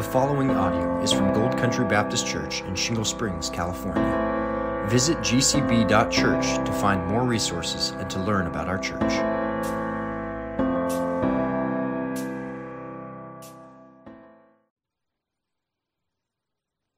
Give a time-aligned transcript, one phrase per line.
[0.00, 4.86] The following audio is from Gold Country Baptist Church in Shingle Springs, California.
[4.88, 9.12] Visit gcb.church to find more resources and to learn about our church.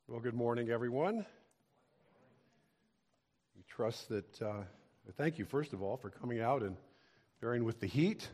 [0.06, 1.26] Well, good morning, everyone.
[3.56, 4.62] We trust that, uh,
[5.16, 6.76] thank you, first of all, for coming out and
[7.40, 8.28] bearing with the heat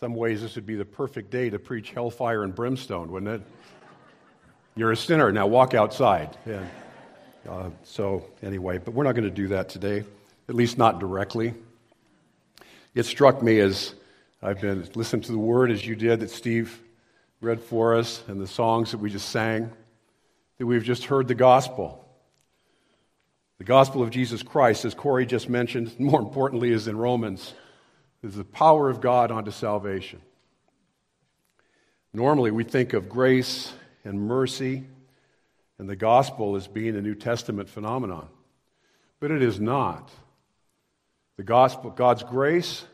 [0.00, 3.46] some ways, this would be the perfect day to preach hellfire and brimstone, wouldn't it?
[4.74, 6.36] You're a sinner, now walk outside.
[7.48, 10.02] Uh, so, anyway, but we're not going to do that today,
[10.48, 11.54] at least not directly.
[12.94, 13.94] It struck me as
[14.42, 16.80] I've been listening to the word as you did that Steve
[17.40, 19.70] read for us and the songs that we just sang,
[20.58, 22.04] that we've just heard the gospel.
[23.58, 27.54] The gospel of Jesus Christ, as Corey just mentioned, more importantly, is in Romans
[28.24, 30.20] is the power of God unto salvation.
[32.14, 33.72] Normally, we think of grace
[34.04, 34.84] and mercy
[35.78, 38.28] and the gospel as being a New Testament phenomenon,
[39.20, 40.10] but it is not.
[41.36, 42.84] The gospel, God's grace,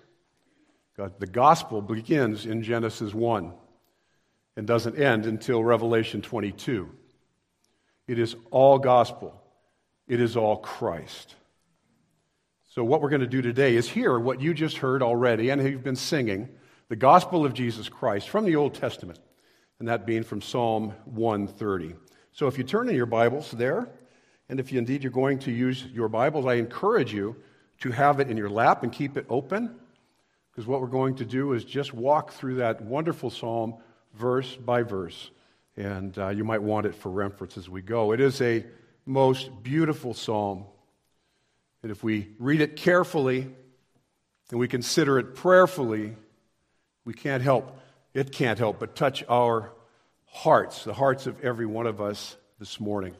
[0.97, 3.53] God, the gospel begins in Genesis 1
[4.57, 6.91] and doesn't end until Revelation 22.
[8.09, 9.41] It is all gospel,
[10.09, 11.37] it is all Christ.
[12.71, 15.61] So, what we're going to do today is hear what you just heard already and
[15.61, 16.49] you've been singing
[16.89, 19.19] the gospel of Jesus Christ from the Old Testament,
[19.81, 21.97] and that being from Psalm 130.
[22.31, 23.89] So, if you turn in your Bibles there,
[24.49, 27.35] and if you, indeed you're going to use your Bibles, I encourage you
[27.81, 29.75] to have it in your lap and keep it open,
[30.53, 33.79] because what we're going to do is just walk through that wonderful psalm
[34.15, 35.33] verse by verse,
[35.77, 38.13] and uh, you might want it for reference as we go.
[38.13, 38.65] It is a
[39.07, 40.67] most beautiful psalm.
[41.83, 43.49] And if we read it carefully
[44.51, 46.17] and we consider it prayerfully,
[47.05, 47.79] we can't help,
[48.13, 49.73] it can't help but touch our
[50.27, 53.15] hearts, the hearts of every one of us this morning.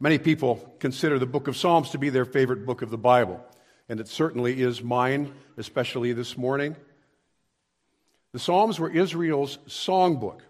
[0.00, 3.40] Many people consider the book of Psalms to be their favorite book of the Bible,
[3.88, 6.74] and it certainly is mine, especially this morning.
[8.32, 10.40] The Psalms were Israel's songbook,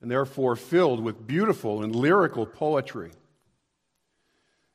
[0.00, 3.12] and therefore filled with beautiful and lyrical poetry.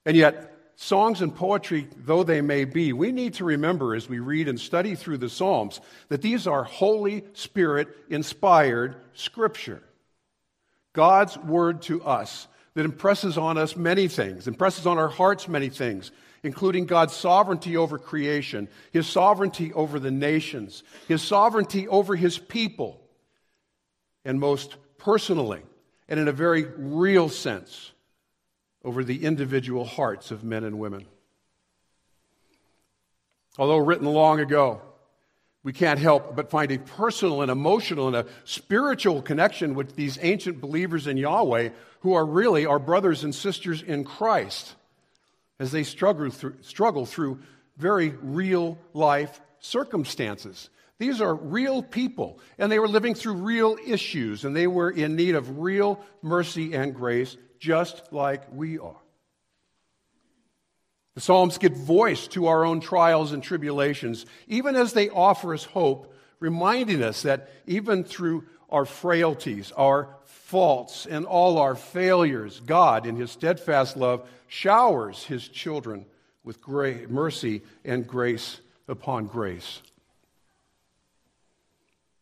[0.05, 4.19] And yet, songs and poetry though they may be, we need to remember as we
[4.19, 9.83] read and study through the Psalms that these are Holy Spirit inspired scripture.
[10.93, 15.69] God's word to us that impresses on us many things, impresses on our hearts many
[15.69, 16.11] things,
[16.43, 23.01] including God's sovereignty over creation, His sovereignty over the nations, His sovereignty over His people,
[24.25, 25.61] and most personally,
[26.07, 27.91] and in a very real sense,
[28.83, 31.05] over the individual hearts of men and women.
[33.57, 34.81] Although written long ago,
[35.63, 40.17] we can't help but find a personal and emotional and a spiritual connection with these
[40.21, 41.69] ancient believers in Yahweh
[41.99, 44.73] who are really our brothers and sisters in Christ
[45.59, 47.39] as they struggle through, struggle through
[47.77, 50.69] very real life circumstances.
[50.97, 55.15] These are real people, and they were living through real issues, and they were in
[55.15, 58.95] need of real mercy and grace just like we are.
[61.13, 65.63] The Psalms give voice to our own trials and tribulations, even as they offer us
[65.63, 73.05] hope, reminding us that even through our frailties, our faults, and all our failures, God,
[73.05, 76.05] in His steadfast love, showers His children
[76.43, 79.81] with mercy and grace upon grace.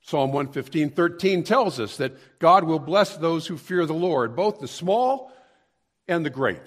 [0.10, 4.60] Psalm 115, 13 tells us that God will bless those who fear the Lord, both
[4.60, 5.32] the small
[6.08, 6.64] and the great.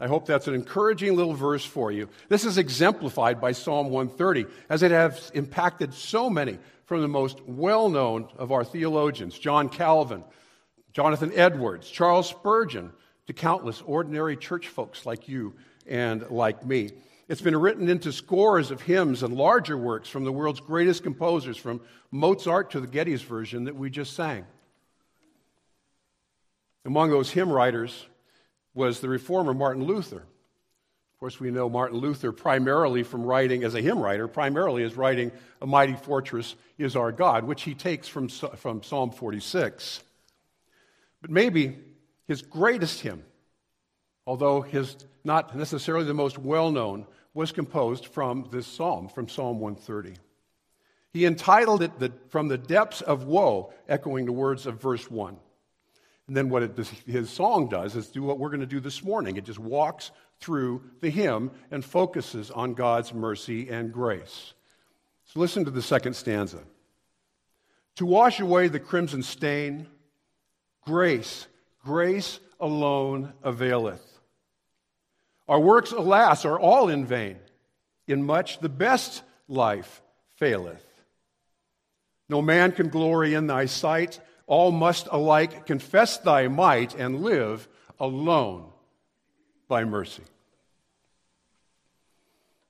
[0.00, 2.08] I hope that's an encouraging little verse for you.
[2.30, 7.42] This is exemplified by Psalm 130, as it has impacted so many from the most
[7.46, 10.24] well known of our theologians John Calvin,
[10.94, 12.90] Jonathan Edwards, Charles Spurgeon,
[13.26, 15.52] to countless ordinary church folks like you
[15.86, 16.92] and like me.
[17.28, 21.56] It's been written into scores of hymns and larger works from the world's greatest composers,
[21.56, 21.80] from
[22.12, 24.46] Mozart to the Gettys version that we just sang.
[26.84, 28.06] Among those hymn writers
[28.74, 30.18] was the reformer Martin Luther.
[31.16, 34.96] Of course, we know Martin Luther primarily from writing, as a hymn writer, primarily as
[34.96, 40.00] writing A Mighty Fortress is Our God, which he takes from, from Psalm 46.
[41.22, 41.78] But maybe
[42.28, 43.24] his greatest hymn,
[44.26, 44.94] although his
[45.26, 50.16] not necessarily the most well known, was composed from this psalm, from Psalm 130.
[51.12, 55.36] He entitled it the, From the Depths of Woe, echoing the words of verse 1.
[56.28, 59.04] And then what it, his song does is do what we're going to do this
[59.04, 59.36] morning.
[59.36, 64.54] It just walks through the hymn and focuses on God's mercy and grace.
[65.26, 66.62] So listen to the second stanza.
[67.96, 69.88] To wash away the crimson stain
[70.86, 71.48] Grace,
[71.84, 74.05] grace alone availeth.
[75.48, 77.38] Our works, alas, are all in vain.
[78.08, 80.02] In much the best life
[80.36, 80.84] faileth.
[82.28, 84.20] No man can glory in thy sight.
[84.46, 88.70] All must alike confess thy might and live alone
[89.68, 90.22] by mercy.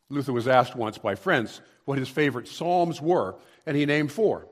[0.09, 3.37] Luther was asked once by friends what his favorite psalms were,
[3.67, 4.47] and he named four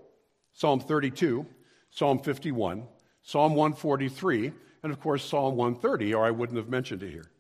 [0.52, 1.46] Psalm 32,
[1.90, 2.86] Psalm 51,
[3.22, 7.30] Psalm 143, and of course Psalm 130, or I wouldn't have mentioned it here.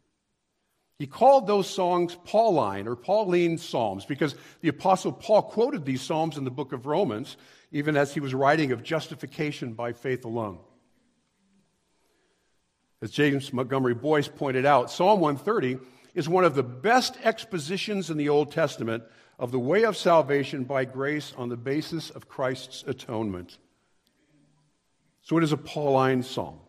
[0.98, 6.36] He called those songs Pauline or Pauline Psalms because the Apostle Paul quoted these Psalms
[6.36, 7.36] in the book of Romans,
[7.72, 10.58] even as he was writing of justification by faith alone.
[13.02, 15.78] As James Montgomery Boice pointed out, Psalm 130
[16.14, 19.02] is one of the best expositions in the Old Testament
[19.38, 23.58] of the way of salvation by grace on the basis of Christ's atonement.
[25.22, 26.60] So it is a Pauline psalm.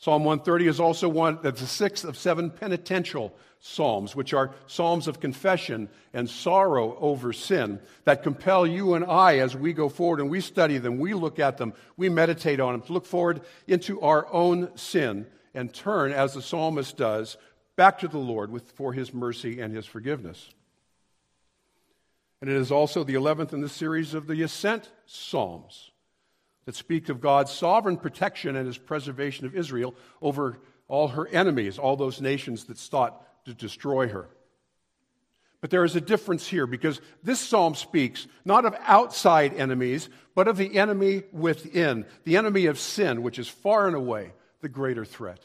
[0.00, 5.06] Psalm 130 is also one that's the sixth of seven penitential psalms, which are psalms
[5.06, 10.20] of confession and sorrow over sin that compel you and I as we go forward
[10.20, 13.42] and we study them, we look at them, we meditate on them, to look forward
[13.66, 17.36] into our own sin and turn, as the psalmist does,
[17.76, 20.48] back to the Lord with, for his mercy and his forgiveness.
[22.40, 25.89] And it is also the 11th in the series of the Ascent Psalms
[26.64, 30.58] that speak of God's sovereign protection and his preservation of Israel over
[30.88, 34.28] all her enemies, all those nations that sought to destroy her.
[35.60, 40.48] But there is a difference here because this psalm speaks not of outside enemies, but
[40.48, 45.04] of the enemy within, the enemy of sin, which is far and away the greater
[45.04, 45.40] threat.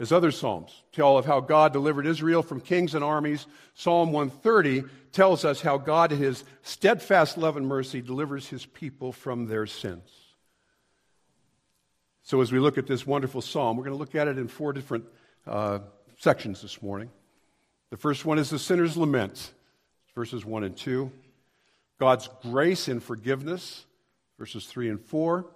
[0.00, 4.82] As other Psalms tell of how God delivered Israel from kings and armies, Psalm 130
[5.12, 9.66] tells us how God, in his steadfast love and mercy, delivers his people from their
[9.66, 10.08] sins.
[12.22, 14.48] So, as we look at this wonderful psalm, we're going to look at it in
[14.48, 15.04] four different
[15.46, 15.80] uh,
[16.18, 17.10] sections this morning.
[17.90, 19.52] The first one is the sinner's lament,
[20.14, 21.10] verses 1 and 2.
[21.98, 23.84] God's grace and forgiveness,
[24.38, 25.46] verses 3 and 4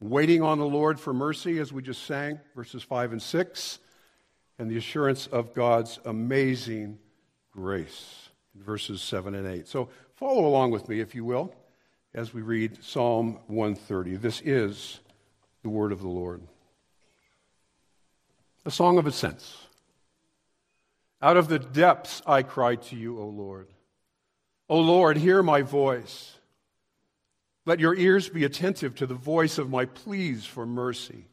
[0.00, 3.78] waiting on the Lord for mercy, as we just sang, verses 5 and 6,
[4.58, 6.98] and the assurance of God's amazing
[7.52, 9.68] grace, verses 7 and 8.
[9.68, 11.54] So follow along with me, if you will,
[12.14, 14.16] as we read Psalm 130.
[14.16, 15.00] This is
[15.62, 16.42] the word of the Lord.
[18.64, 19.66] A song of ascents.
[21.22, 23.68] Out of the depths I cry to you, O Lord.
[24.68, 26.36] O Lord, hear my voice.
[27.66, 31.26] Let your ears be attentive to the voice of my pleas for mercy.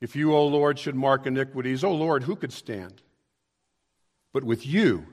[0.00, 3.02] If you, O Lord, should mark iniquities, O Lord, who could stand?
[4.32, 5.06] But with you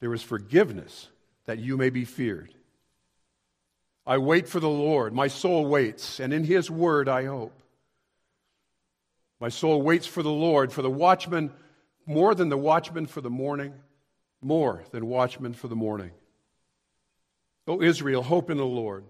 [0.00, 1.08] there is forgiveness
[1.46, 2.52] that you may be feared.
[4.06, 5.12] I wait for the Lord.
[5.12, 7.58] My soul waits, and in his word I hope.
[9.40, 11.50] My soul waits for the Lord, for the watchman,
[12.06, 13.74] more than the watchman for the morning,
[14.40, 16.12] more than watchman for the morning.
[17.66, 19.04] O Israel, hope in the Lord.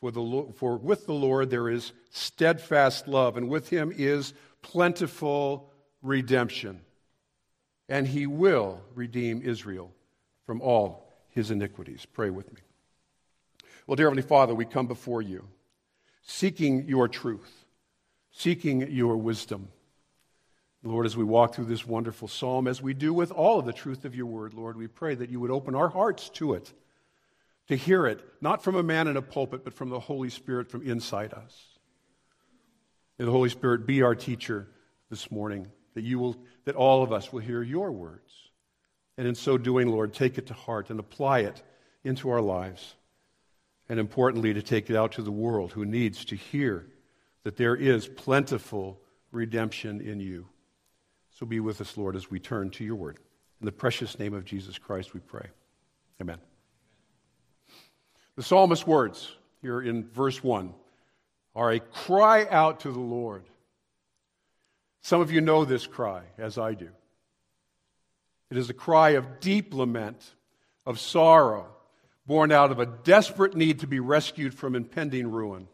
[0.00, 5.72] For, the, for with the Lord there is steadfast love, and with him is plentiful
[6.02, 6.82] redemption.
[7.88, 9.95] And he will redeem Israel
[10.46, 12.06] from all his iniquities.
[12.06, 12.60] Pray with me.
[13.86, 15.46] Well, dear Heavenly Father, we come before you
[16.22, 17.64] seeking your truth,
[18.32, 19.68] seeking your wisdom.
[20.82, 23.72] Lord, as we walk through this wonderful psalm, as we do with all of the
[23.72, 26.72] truth of your word, Lord, we pray that you would open our hearts to it
[27.68, 30.70] to hear it, not from a man in a pulpit, but from the Holy Spirit
[30.70, 31.78] from inside us.
[33.18, 34.68] May the Holy Spirit be our teacher
[35.10, 38.45] this morning, that, you will, that all of us will hear your words.
[39.18, 41.62] And in so doing, Lord, take it to heart and apply it
[42.04, 42.94] into our lives.
[43.88, 46.86] And importantly, to take it out to the world who needs to hear
[47.44, 50.48] that there is plentiful redemption in you.
[51.30, 53.18] So be with us, Lord, as we turn to your word.
[53.60, 55.46] In the precious name of Jesus Christ, we pray.
[56.20, 56.38] Amen.
[58.36, 59.32] The psalmist's words
[59.62, 60.74] here in verse 1
[61.54, 63.44] are a cry out to the Lord.
[65.00, 66.88] Some of you know this cry, as I do.
[68.50, 70.34] It is a cry of deep lament,
[70.84, 71.68] of sorrow,
[72.26, 75.68] born out of a desperate need to be rescued from impending ruin.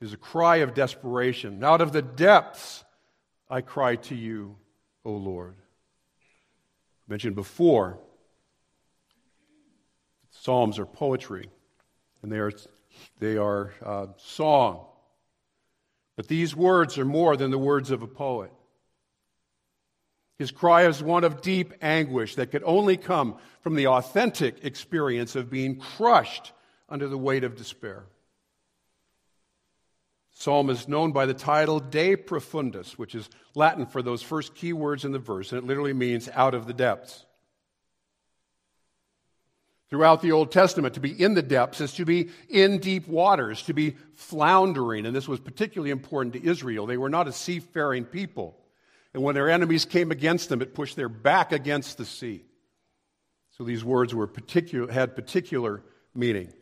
[0.00, 1.62] It is a cry of desperation.
[1.64, 2.84] Out of the depths,
[3.48, 4.56] I cry to you,
[5.04, 5.54] O Lord.
[5.58, 7.98] I mentioned before
[10.30, 11.48] Psalms are poetry,
[12.22, 12.52] and they are,
[13.18, 14.84] they are uh, song.
[16.16, 18.52] But these words are more than the words of a poet.
[20.38, 25.36] His cry is one of deep anguish that could only come from the authentic experience
[25.36, 26.52] of being crushed
[26.88, 28.04] under the weight of despair.
[30.32, 34.72] Psalm is known by the title De Profundis, which is Latin for those first key
[34.72, 37.24] words in the verse, and it literally means out of the depths.
[39.90, 43.62] Throughout the Old Testament, to be in the depths is to be in deep waters,
[43.62, 46.86] to be floundering, and this was particularly important to Israel.
[46.86, 48.58] They were not a seafaring people.
[49.14, 52.44] And when their enemies came against them, it pushed their back against the sea.
[53.52, 55.82] So these words were particular, had particular
[56.14, 56.52] meaning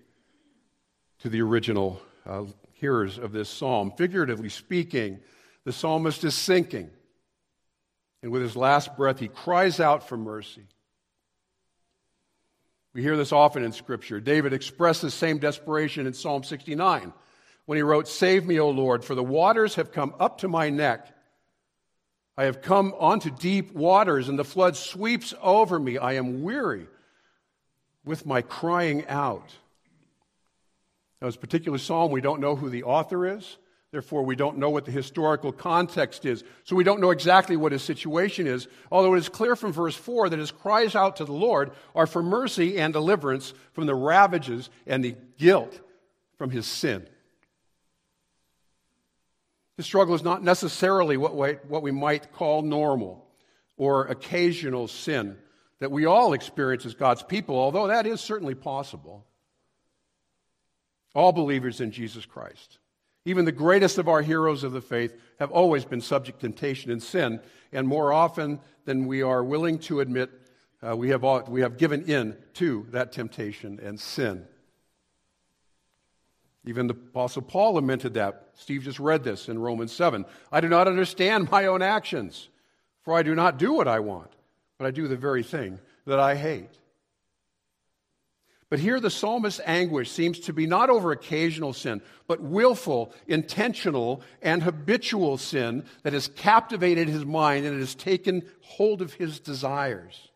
[1.21, 2.45] to the original uh,
[2.75, 3.93] hearers of this psalm.
[3.97, 5.21] Figuratively speaking,
[5.65, 6.91] the psalmist is sinking.
[8.23, 10.67] And with his last breath, he cries out for mercy.
[12.93, 14.21] We hear this often in Scripture.
[14.21, 17.15] David expressed the same desperation in Psalm 69
[17.65, 20.69] when he wrote, Save me, O Lord, for the waters have come up to my
[20.69, 21.09] neck.
[22.37, 25.99] I have come onto deep waters, and the flood sweeps over me.
[25.99, 26.87] I am weary
[28.05, 29.55] with my crying out.
[31.21, 33.59] Now, this particular psalm, we don't know who the author is.
[33.93, 36.43] Therefore, we don't know what the historical context is.
[36.65, 39.95] So we don't know exactly what his situation is, although it is clear from verse
[39.95, 43.95] 4 that his cries out to the Lord are for mercy and deliverance from the
[43.95, 45.79] ravages and the guilt
[46.39, 47.07] from his sin.
[49.77, 53.27] The struggle is not necessarily what we, what we might call normal
[53.77, 55.37] or occasional sin
[55.83, 59.27] that we all experience as God's people, although that is certainly possible.
[61.13, 62.79] All believers in Jesus Christ,
[63.25, 66.93] even the greatest of our heroes of the faith, have always been subject to temptation
[66.93, 67.41] and sin,
[67.73, 70.31] and more often than we are willing to admit,
[70.87, 74.47] uh, we, have all, we have given in to that temptation and sin.
[76.65, 78.51] Even the Apostle Paul lamented that.
[78.55, 80.25] Steve just read this in Romans 7.
[80.51, 82.49] I do not understand my own actions,
[83.03, 84.31] for I do not do what I want,
[84.79, 86.71] but I do the very thing that I hate.
[88.71, 94.23] But here the psalmist's anguish seems to be not over occasional sin, but willful, intentional,
[94.41, 99.41] and habitual sin that has captivated his mind and it has taken hold of his
[99.41, 100.31] desires.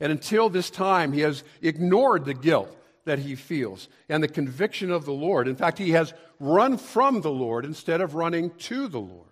[0.00, 4.90] And until this time, he has ignored the guilt that he feels and the conviction
[4.90, 5.48] of the Lord.
[5.48, 9.28] In fact, he has run from the Lord instead of running to the Lord.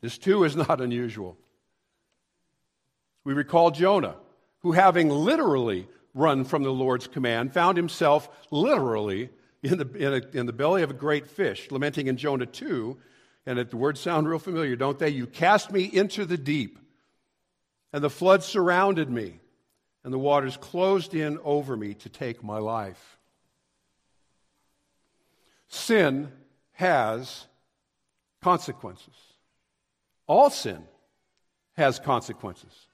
[0.00, 1.38] This too is not unusual.
[3.24, 4.16] We recall Jonah,
[4.60, 9.30] who having literally run from the Lord's command, found himself literally
[9.62, 12.98] in the, in, a, in the belly of a great fish, lamenting in Jonah 2.
[13.46, 15.08] And the words sound real familiar, don't they?
[15.08, 16.78] You cast me into the deep,
[17.92, 19.40] and the flood surrounded me,
[20.04, 23.18] and the waters closed in over me to take my life.
[25.68, 26.30] Sin
[26.72, 27.46] has
[28.42, 29.14] consequences.
[30.26, 30.84] All sin
[31.76, 32.88] has consequences.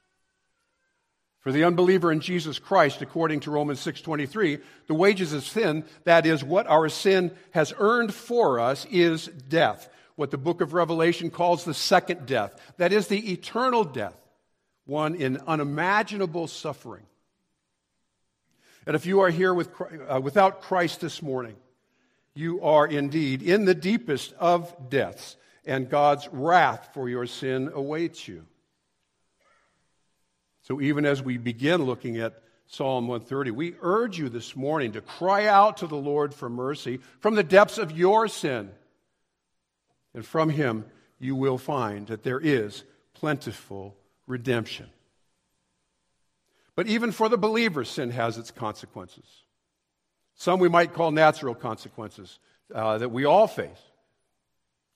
[1.41, 6.27] For the unbeliever in Jesus Christ, according to Romans 6:23, the wages of sin, that
[6.27, 9.89] is what our sin has earned for us, is death.
[10.17, 14.21] What the book of Revelation calls the second death, that is the eternal death,
[14.89, 17.05] one in unimaginable suffering.
[18.87, 19.69] And if you are here with,
[20.09, 21.57] uh, without Christ this morning,
[22.35, 28.27] you are indeed in the deepest of deaths, and God's wrath for your sin awaits
[28.27, 28.47] you.
[30.63, 35.03] So even as we begin looking at Psalm 130, we urge you this morning to
[35.03, 38.71] cry out to the Lord for mercy from the depths of your sin.
[40.15, 40.87] And from Him,
[41.19, 43.98] you will find that there is plentiful
[44.29, 44.89] redemption.
[46.77, 49.25] But even for the believer, sin has its consequences.
[50.37, 52.39] Some we might call natural consequences
[52.73, 53.83] uh, that we all face.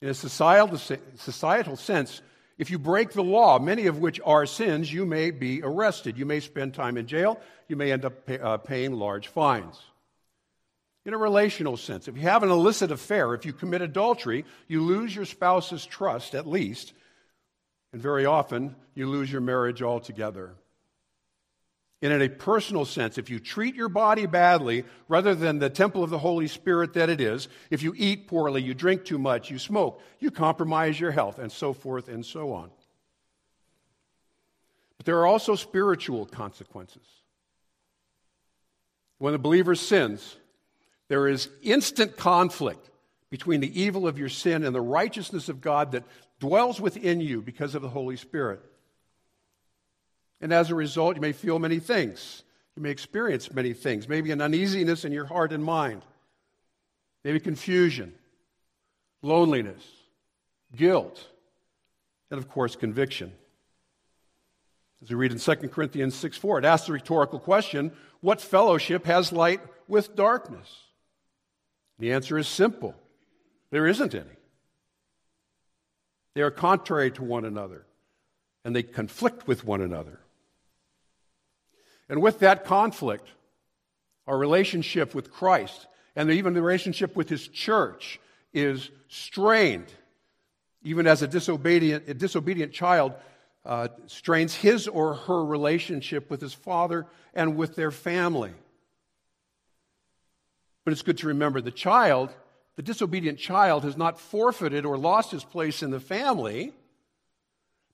[0.01, 0.79] In a societal,
[1.17, 2.23] societal sense,
[2.59, 6.17] if you break the law, many of which are sins, you may be arrested.
[6.17, 7.41] You may spend time in jail.
[7.67, 9.81] You may end up pay, uh, paying large fines.
[11.05, 14.83] In a relational sense, if you have an illicit affair, if you commit adultery, you
[14.83, 16.93] lose your spouse's trust at least,
[17.93, 20.55] and very often you lose your marriage altogether.
[22.03, 26.03] And in a personal sense, if you treat your body badly rather than the temple
[26.03, 29.51] of the Holy Spirit that it is, if you eat poorly, you drink too much,
[29.51, 32.71] you smoke, you compromise your health, and so forth and so on.
[34.97, 37.07] But there are also spiritual consequences.
[39.19, 40.37] When the believer sins,
[41.07, 42.91] there is instant conflict
[43.31, 46.05] between the evil of your sin and the righteousness of God that
[46.43, 48.61] dwells within you because of the Holy Spirit.
[50.41, 52.43] And as a result, you may feel many things.
[52.75, 54.09] You may experience many things.
[54.09, 56.03] Maybe an uneasiness in your heart and mind.
[57.23, 58.13] Maybe confusion,
[59.23, 59.85] loneliness,
[60.75, 61.25] guilt,
[62.29, 63.33] and of course, conviction.
[65.01, 69.05] As we read in 2 Corinthians 6 4, it asks the rhetorical question what fellowship
[69.07, 70.69] has light with darkness?
[72.01, 72.97] The answer is simple
[73.71, 74.42] There isn't any.
[76.35, 77.85] They are contrary to one another,
[78.65, 80.21] and they conflict with one another.
[82.09, 83.29] And with that conflict,
[84.27, 88.21] our relationship with Christ and even the relationship with His church
[88.53, 89.93] is strained.
[90.83, 93.15] Even as a disobedient, a disobedient child
[93.65, 98.53] uh, strains his or her relationship with his father and with their family.
[100.85, 102.35] But it's good to remember the child,
[102.76, 106.73] the disobedient child, has not forfeited or lost his place in the family,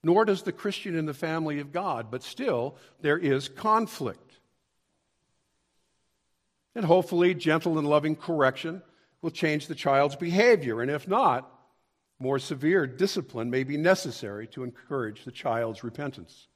[0.02, 4.38] nor does the Christian in the family of God, but still there is conflict.
[6.74, 8.82] And hopefully, gentle and loving correction
[9.20, 10.80] will change the child's behavior.
[10.80, 11.50] And if not,
[12.20, 16.46] more severe discipline may be necessary to encourage the child's repentance.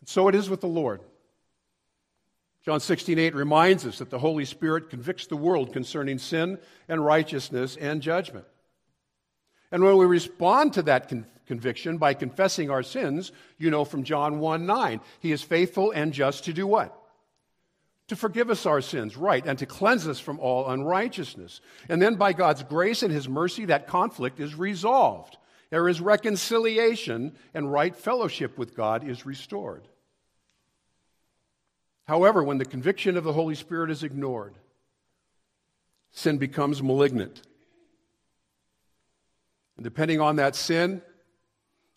[0.00, 1.00] And so it is with the Lord.
[2.64, 7.04] John 16, 8 reminds us that the Holy Spirit convicts the world concerning sin and
[7.04, 8.46] righteousness and judgment.
[9.70, 14.04] And when we respond to that con- conviction by confessing our sins, you know from
[14.04, 16.98] John 1 9, He is faithful and just to do what?
[18.08, 21.60] to forgive us our sins, right, and to cleanse us from all unrighteousness.
[21.88, 25.38] And then by God's grace and His mercy, that conflict is resolved.
[25.70, 29.88] There is reconciliation, and right fellowship with God is restored.
[32.06, 34.54] However, when the conviction of the Holy Spirit is ignored,
[36.10, 37.42] sin becomes malignant.
[39.76, 41.02] And depending on that sin,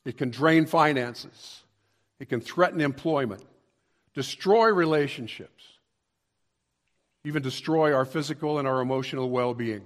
[0.05, 1.63] it can drain finances,
[2.19, 3.43] it can threaten employment,
[4.13, 5.77] destroy relationships
[7.27, 9.85] even destroy our physical and our emotional well being.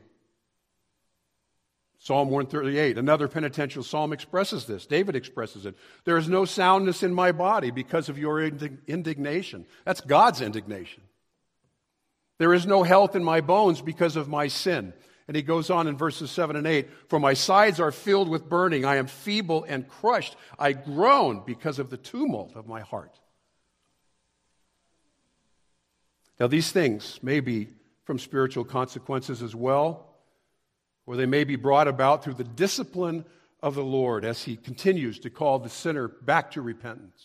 [2.03, 4.87] Psalm 138, another penitential psalm, expresses this.
[4.87, 5.75] David expresses it.
[6.03, 9.67] There is no soundness in my body because of your indignation.
[9.85, 11.03] That's God's indignation.
[12.39, 14.93] There is no health in my bones because of my sin.
[15.27, 18.49] And he goes on in verses 7 and 8 For my sides are filled with
[18.49, 18.83] burning.
[18.83, 20.35] I am feeble and crushed.
[20.57, 23.19] I groan because of the tumult of my heart.
[26.39, 27.67] Now, these things may be
[28.05, 30.10] from spiritual consequences as well,
[31.05, 33.25] or they may be brought about through the discipline
[33.61, 37.23] of the Lord as he continues to call the sinner back to repentance.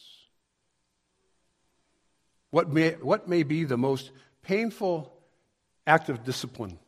[2.51, 4.11] What may, what may be the most
[4.43, 5.12] painful
[5.87, 6.79] act of discipline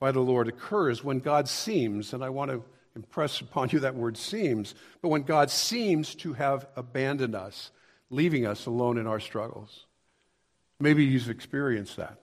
[0.00, 2.62] by the Lord occurs when God seems, and I want to
[2.96, 7.70] impress upon you that word seems, but when God seems to have abandoned us,
[8.10, 9.86] leaving us alone in our struggles.
[10.78, 12.18] Maybe you've experienced that.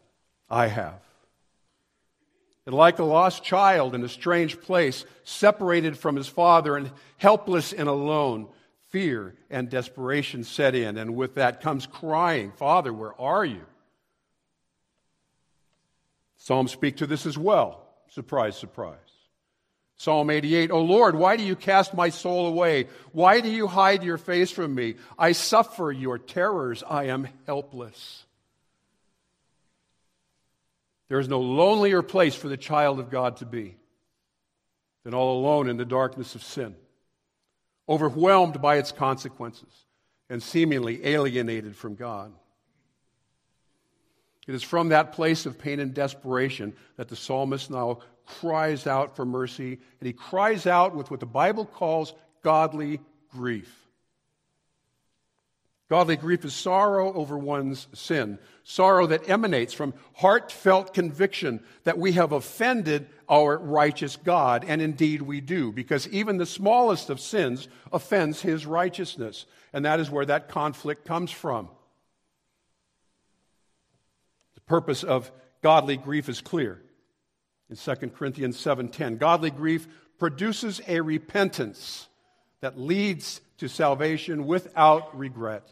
[0.50, 1.02] I have.
[2.66, 7.74] And like a lost child in a strange place, separated from his father and helpless
[7.74, 8.48] and alone,
[8.90, 10.98] fear and desperation set in.
[10.98, 13.66] And with that comes crying, Father, where are you?
[16.38, 17.88] Psalms speak to this as well.
[18.10, 18.98] Surprise, surprise.
[19.98, 22.88] Psalm 88, O Lord, why do you cast my soul away?
[23.12, 24.96] Why do you hide your face from me?
[25.18, 26.84] I suffer your terrors.
[26.88, 28.26] I am helpless.
[31.12, 33.76] There is no lonelier place for the child of God to be
[35.04, 36.74] than all alone in the darkness of sin,
[37.90, 39.88] overwhelmed by its consequences,
[40.30, 42.32] and seemingly alienated from God.
[44.48, 49.18] It is from that place of pain and desperation that the psalmist now cries out
[49.18, 53.02] for mercy, and he cries out with what the Bible calls godly
[53.34, 53.81] grief.
[55.92, 62.14] Godly grief is sorrow over one's sin, sorrow that emanates from heartfelt conviction that we
[62.14, 67.68] have offended our righteous God, and indeed we do, because even the smallest of sins
[67.92, 71.68] offends his righteousness, and that is where that conflict comes from.
[74.56, 75.30] The purpose of
[75.62, 76.82] godly grief is clear.
[77.70, 82.08] In 2 Corinthians 7:10, godly grief produces a repentance
[82.62, 85.70] that leads to salvation without regret.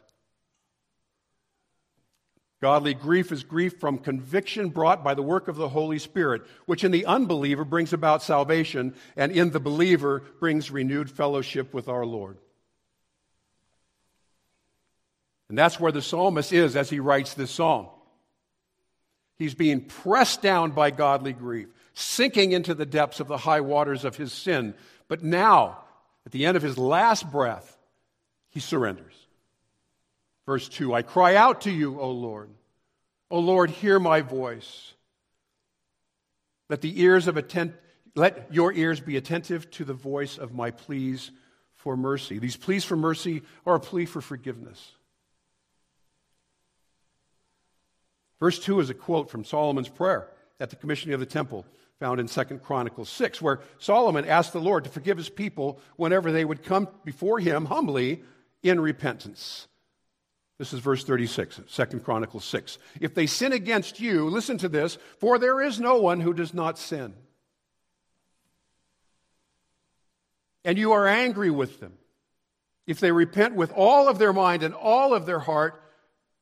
[2.61, 6.83] Godly grief is grief from conviction brought by the work of the Holy Spirit, which
[6.83, 12.05] in the unbeliever brings about salvation, and in the believer brings renewed fellowship with our
[12.05, 12.37] Lord.
[15.47, 17.87] And that's where the psalmist is as he writes this psalm.
[19.37, 24.03] He's being pressed down by godly grief, sinking into the depths of the high waters
[24.03, 24.75] of his sin.
[25.07, 25.79] But now,
[26.25, 27.77] at the end of his last breath,
[28.49, 29.18] he surrenders.
[30.49, 32.49] Verse 2 I cry out to you, O Lord.
[33.29, 34.95] O Lord, hear my voice.
[36.71, 37.75] Let the ears of attent,
[38.15, 41.29] let your ears be attentive to the voice of my pleas
[41.75, 42.39] for mercy.
[42.39, 44.93] These pleas for mercy are a plea for forgiveness.
[48.39, 51.63] Verse 2 is a quote from Solomon's prayer at the commissioning of the temple.
[51.99, 56.31] found in 2 Chronicles 6, where Solomon asked the Lord to forgive his people whenever
[56.31, 58.23] they would come before him humbly
[58.63, 59.67] in repentance.
[60.59, 62.77] This is verse 36, 2 Chronicles 6.
[62.99, 66.53] If they sin against you, listen to this, for there is no one who does
[66.53, 67.13] not sin.
[70.65, 71.93] And you are angry with them.
[72.85, 75.81] If they repent with all of their mind and all of their heart,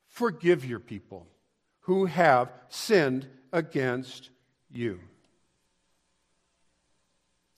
[0.07, 1.27] forgive your people
[1.81, 4.31] who have sinned against
[4.71, 4.99] you.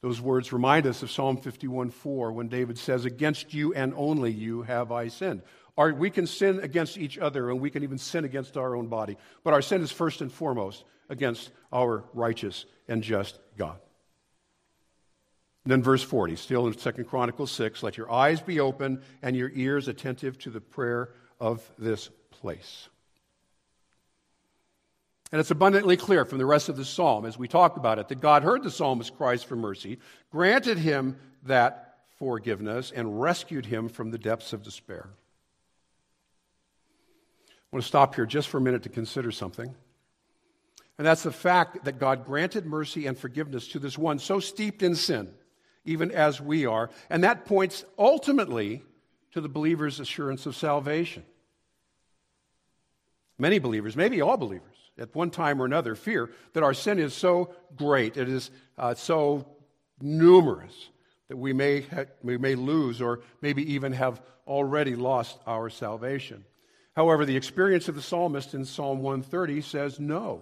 [0.01, 4.63] Those words remind us of Psalm 51:4 when David says, Against you and only you
[4.63, 5.41] have I sinned.
[5.77, 8.87] Our, we can sin against each other and we can even sin against our own
[8.87, 9.17] body.
[9.43, 13.79] But our sin is first and foremost against our righteous and just God.
[15.63, 19.35] And then verse 40, still in 2 Chronicles 6, let your eyes be open and
[19.35, 22.89] your ears attentive to the prayer of this place.
[25.31, 28.07] And it's abundantly clear from the rest of the psalm, as we talk about it,
[28.07, 29.99] that God heard the psalmist's cries for mercy,
[30.31, 35.09] granted him that forgiveness, and rescued him from the depths of despair.
[37.71, 39.75] I want to stop here just for a minute to consider something.
[40.97, 44.81] And that's the fact that God granted mercy and forgiveness to this one so steeped
[44.83, 45.31] in sin,
[45.85, 46.89] even as we are.
[47.09, 48.83] And that points ultimately
[49.31, 51.23] to the believer's assurance of salvation.
[53.37, 57.13] Many believers, maybe all believers, at one time or another, fear that our sin is
[57.13, 59.47] so great, it is uh, so
[60.01, 60.89] numerous,
[61.29, 66.43] that we may, ha- we may lose or maybe even have already lost our salvation.
[66.99, 70.41] However, the experience of the psalmist in Psalm 130 says no.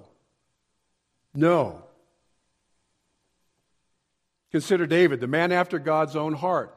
[1.35, 1.83] No.
[4.51, 6.75] Consider David, the man after God's own heart,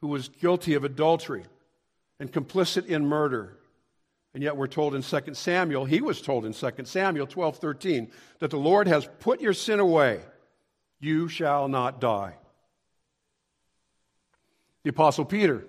[0.00, 1.44] who was guilty of adultery
[2.18, 3.56] and complicit in murder.
[4.34, 8.10] And yet we're told in 2 Samuel, he was told in 2 Samuel 12 13,
[8.40, 10.22] that the Lord has put your sin away.
[10.98, 12.34] You shall not die.
[14.82, 15.68] The Apostle Peter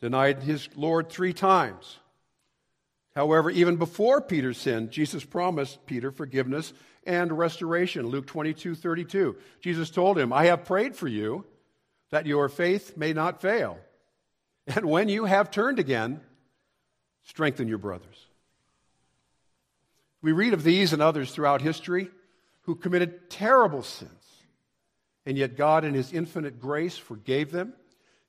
[0.00, 1.98] denied his Lord three times.
[3.16, 6.72] However, even before Peter sinned, Jesus promised Peter forgiveness
[7.06, 8.06] and restoration.
[8.06, 9.36] Luke 22 32.
[9.60, 11.44] Jesus told him, I have prayed for you
[12.10, 13.78] that your faith may not fail.
[14.66, 16.20] And when you have turned again,
[17.24, 18.26] strengthen your brothers.
[20.22, 22.08] We read of these and others throughout history
[22.62, 24.10] who committed terrible sins,
[25.26, 27.74] and yet God, in His infinite grace, forgave them.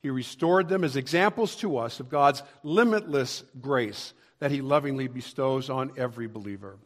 [0.01, 5.69] He restored them as examples to us of God's limitless grace that he lovingly bestows
[5.69, 6.77] on every believer.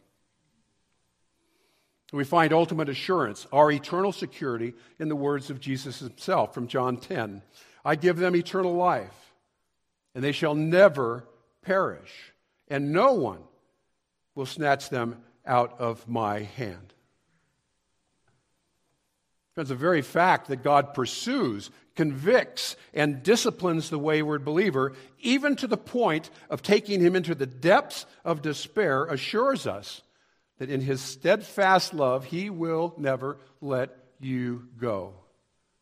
[2.12, 6.96] We find ultimate assurance, our eternal security, in the words of Jesus himself from John
[6.96, 7.42] 10
[7.82, 9.32] I give them eternal life,
[10.14, 11.24] and they shall never
[11.62, 12.32] perish,
[12.68, 13.40] and no one
[14.34, 16.92] will snatch them out of my hand.
[19.54, 25.66] Friends, the very fact that God pursues, convicts, and disciplines the wayward believer, even to
[25.66, 30.00] the point of taking him into the depths of despair, assures us
[30.56, 35.12] that in his steadfast love, he will never let you go.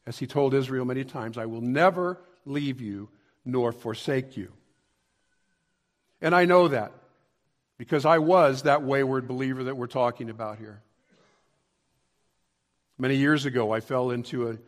[0.08, 3.08] As he told Israel many times, I will never leave you
[3.44, 4.52] nor forsake you.
[6.20, 6.90] And I know that
[7.78, 10.82] because I was that wayward believer that we're talking about here.
[12.98, 14.58] Many years ago, I fell into a,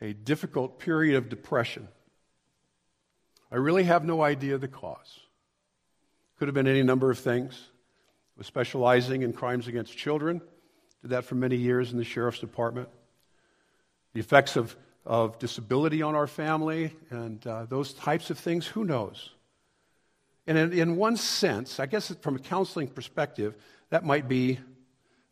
[0.00, 1.88] a difficult period of depression.
[3.50, 5.20] I really have no idea the cause.
[6.38, 7.68] Could have been any number of things.
[8.36, 10.40] I was specializing in crimes against children,
[11.02, 12.88] did that for many years in the sheriff's department.
[14.12, 14.76] The effects of,
[15.06, 19.30] of disability on our family and uh, those types of things, who knows?
[20.46, 23.54] And in, in one sense, I guess from a counseling perspective,
[23.90, 24.58] that might be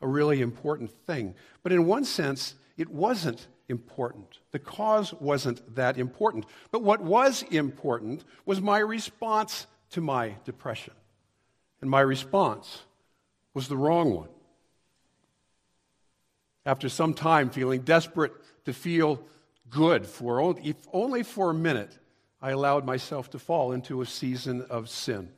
[0.01, 1.35] a really important thing.
[1.63, 4.39] But in one sense, it wasn't important.
[4.51, 6.47] The cause wasn't that important.
[6.71, 10.95] But what was important was my response to my depression.
[11.81, 12.83] And my response
[13.55, 14.29] was the wrong one.
[16.65, 18.33] After some time feeling desperate
[18.65, 19.21] to feel
[19.69, 21.99] good for only, if only for a minute,
[22.41, 25.29] I allowed myself to fall into a season of sin.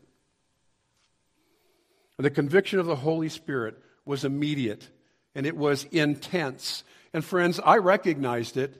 [2.19, 4.89] And the conviction of the Holy Spirit was immediate
[5.35, 6.85] and it was intense.
[7.15, 8.75] And friends, I recognized it,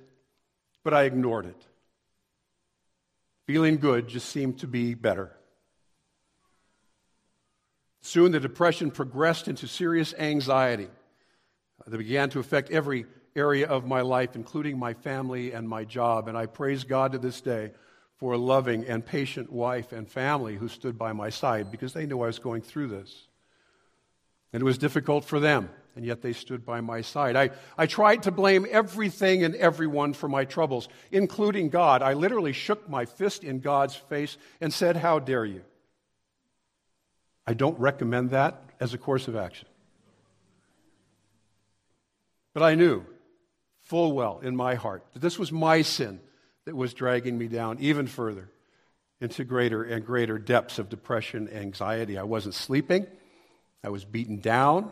[0.83, 1.67] but I ignored it.
[3.47, 5.31] Feeling good just seemed to be better.
[8.01, 10.89] Soon the depression progressed into serious anxiety
[11.87, 16.27] that began to affect every area of my life, including my family and my job.
[16.27, 17.71] And I praise God to this day
[18.17, 22.05] for a loving and patient wife and family who stood by my side because they
[22.05, 23.29] knew I was going through this.
[24.53, 27.37] And it was difficult for them and yet they stood by my side.
[27.37, 32.03] I, I tried to blame everything and everyone for my troubles, including God.
[32.03, 35.63] I literally shook my fist in God's face and said, How dare you?
[37.47, 39.69] I don't recommend that as a course of action.
[42.55, 43.05] But I knew
[43.83, 46.21] full well in my heart that this was my sin
[46.65, 48.51] that was dragging me down even further
[49.21, 52.17] into greater and greater depths of depression anxiety.
[52.17, 53.07] I wasn't sleeping.
[53.83, 54.91] I was beaten down.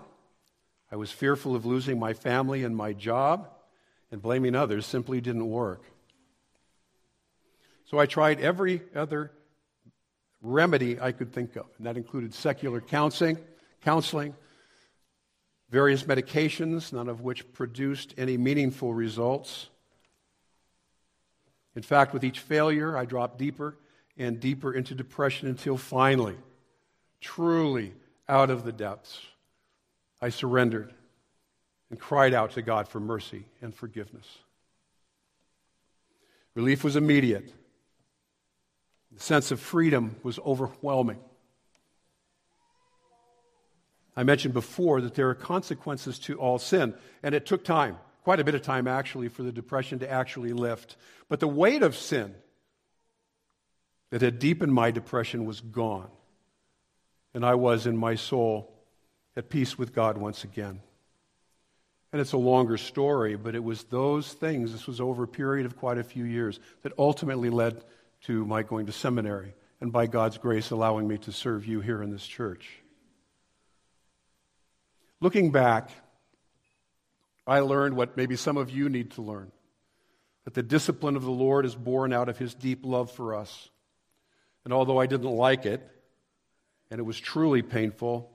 [0.92, 3.48] I was fearful of losing my family and my job,
[4.10, 5.82] and blaming others simply didn't work.
[7.86, 9.32] So I tried every other
[10.42, 13.38] remedy I could think of, and that included secular counseling,
[13.82, 14.34] counseling,
[15.70, 19.70] various medications, none of which produced any meaningful results.
[21.74, 23.78] In fact, with each failure, I dropped deeper
[24.18, 26.36] and deeper into depression until finally,
[27.22, 27.94] truly
[28.28, 29.18] out of the depths,
[30.22, 30.94] I surrendered
[31.90, 34.38] and cried out to God for mercy and forgiveness.
[36.54, 37.52] Relief was immediate.
[39.10, 41.18] The sense of freedom was overwhelming.
[44.16, 48.38] I mentioned before that there are consequences to all sin, and it took time, quite
[48.38, 50.96] a bit of time actually, for the depression to actually lift.
[51.28, 52.34] But the weight of sin
[54.10, 56.10] that had deepened my depression was gone,
[57.34, 58.71] and I was in my soul
[59.36, 60.80] at peace with God once again.
[62.12, 65.64] And it's a longer story, but it was those things, this was over a period
[65.64, 67.82] of quite a few years, that ultimately led
[68.24, 72.02] to my going to seminary and by God's grace allowing me to serve you here
[72.02, 72.68] in this church.
[75.20, 75.90] Looking back,
[77.46, 79.50] I learned what maybe some of you need to learn
[80.44, 83.70] that the discipline of the Lord is born out of his deep love for us.
[84.64, 85.88] And although I didn't like it,
[86.90, 88.31] and it was truly painful,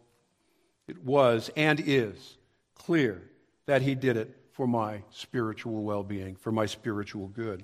[0.88, 2.38] it was and is
[2.76, 3.22] clear
[3.66, 7.64] that he did it for my spiritual well being, for my spiritual good.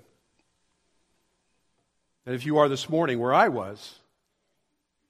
[2.26, 4.00] And if you are this morning where I was,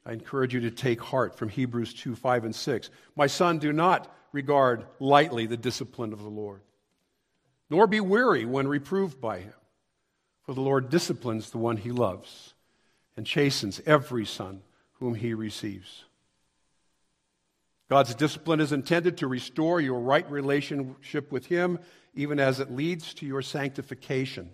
[0.06, 2.90] I encourage you to take heart from Hebrews 2 5 and 6.
[3.16, 6.62] My son, do not regard lightly the discipline of the Lord,
[7.70, 9.54] nor be weary when reproved by him.
[10.44, 12.54] For the Lord disciplines the one he loves
[13.16, 14.62] and chastens every son
[14.94, 16.04] whom he receives.
[17.94, 21.78] God's discipline is intended to restore your right relationship with him,
[22.16, 24.50] even as it leads to your sanctification,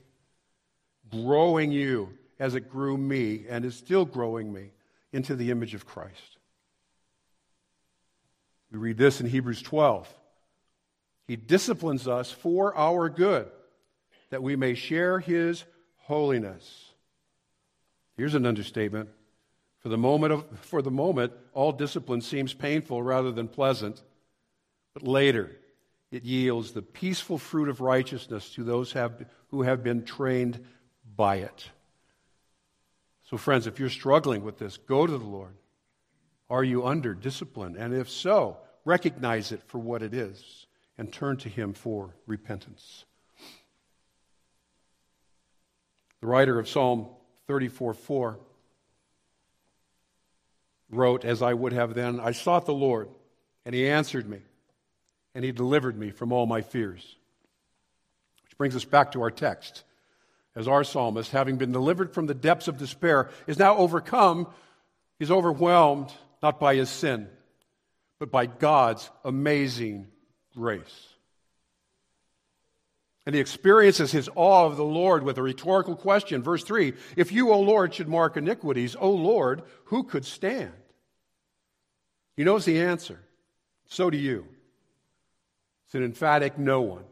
[1.09, 4.71] growing you as it grew me and is still growing me
[5.13, 6.37] into the image of Christ.
[8.73, 10.13] We read this in Hebrews 12.
[11.25, 13.47] He disciplines us for our good,
[14.31, 15.63] that we may share his
[15.95, 16.91] holiness.
[18.17, 19.07] Here's an understatement.
[19.89, 24.03] For the moment, of, for the moment, all discipline seems painful rather than pleasant,
[24.93, 25.57] but later
[26.11, 30.63] it yields the peaceful fruit of righteousness to those have, who have been trained
[31.15, 31.71] by it.
[33.31, 35.55] So, friends, if you're struggling with this, go to the Lord.
[36.51, 37.75] Are you under discipline?
[37.75, 40.67] And if so, recognize it for what it is
[40.99, 43.05] and turn to Him for repentance.
[46.21, 47.07] The writer of Psalm
[47.47, 48.39] 34 4
[50.89, 53.09] wrote, as I would have then, I sought the Lord,
[53.65, 54.39] and He answered me,
[55.35, 57.15] and He delivered me from all my fears.
[58.43, 59.83] Which brings us back to our text
[60.55, 64.47] as our psalmist, having been delivered from the depths of despair, is now overcome,
[65.17, 67.29] he's overwhelmed not by his sin,
[68.19, 70.07] but by God's amazing
[70.55, 71.08] grace.
[73.29, 76.41] And he experiences his awe of the Lord with a rhetorical question.
[76.41, 80.73] Verse 3 If you, O Lord, should mark iniquities, O Lord, who could stand?
[82.35, 83.19] He knows the answer.
[83.87, 84.47] So do you.
[85.85, 87.03] It's an emphatic no one.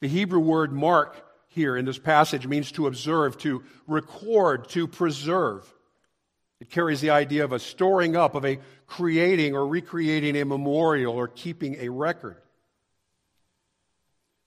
[0.00, 5.72] The Hebrew word mark here in this passage means to observe, to record, to preserve.
[6.58, 11.14] It carries the idea of a storing up, of a creating or recreating a memorial
[11.14, 12.38] or keeping a record.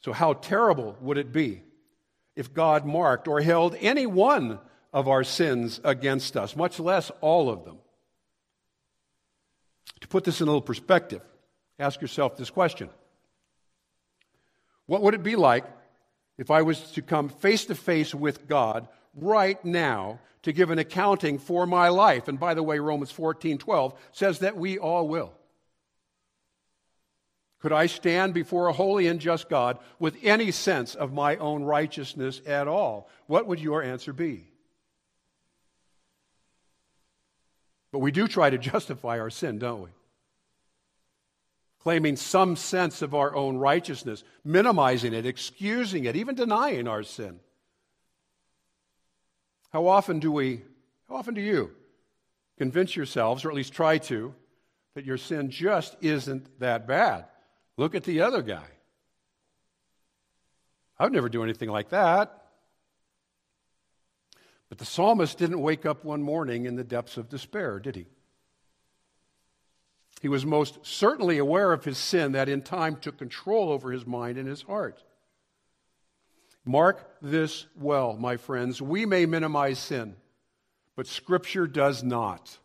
[0.04, 1.64] So, how terrible would it be
[2.36, 4.60] if God marked or held any one
[4.92, 7.78] of our sins against us, much less all of them?
[10.02, 11.22] To put this in a little perspective,
[11.80, 12.90] ask yourself this question
[14.86, 15.66] What would it be like
[16.38, 20.80] if I was to come face to face with God right now to give an
[20.80, 22.28] accounting for my life.
[22.28, 25.34] And by the way, Romans 14 12 says that we all will.
[27.64, 31.64] Could I stand before a holy and just God with any sense of my own
[31.64, 33.08] righteousness at all?
[33.28, 34.50] What would your answer be?
[37.94, 39.90] But we do try to justify our sin, don't we?
[41.80, 47.42] claiming some sense of our own righteousness, minimizing it, excusing it, even denying our sin.
[49.74, 50.62] How often do we,
[51.10, 51.72] how often do you
[52.58, 54.34] convince yourselves, or at least try to,
[54.96, 57.26] that your sin just isn't that bad?
[57.78, 58.68] Look at the other guy.
[61.00, 62.44] I would never do anything like that.
[64.70, 68.08] But the psalmist didn't wake up one morning in the depths of despair, did he?
[70.22, 74.06] He was most certainly aware of his sin that in time took control over his
[74.06, 75.04] mind and his heart.
[76.66, 78.82] Mark this well, my friends.
[78.82, 80.16] We may minimize sin,
[80.96, 82.58] but Scripture does not.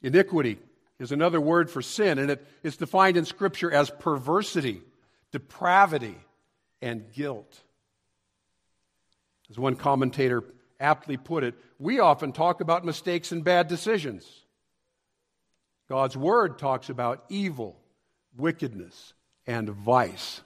[0.00, 0.58] Iniquity
[0.98, 4.82] is another word for sin, and it is defined in Scripture as perversity,
[5.32, 6.16] depravity,
[6.82, 7.60] and guilt.
[9.50, 10.44] As one commentator
[10.80, 14.44] aptly put it, we often talk about mistakes and bad decisions.
[15.88, 17.78] God's Word talks about evil,
[18.36, 19.14] wickedness,
[19.46, 20.42] and vice.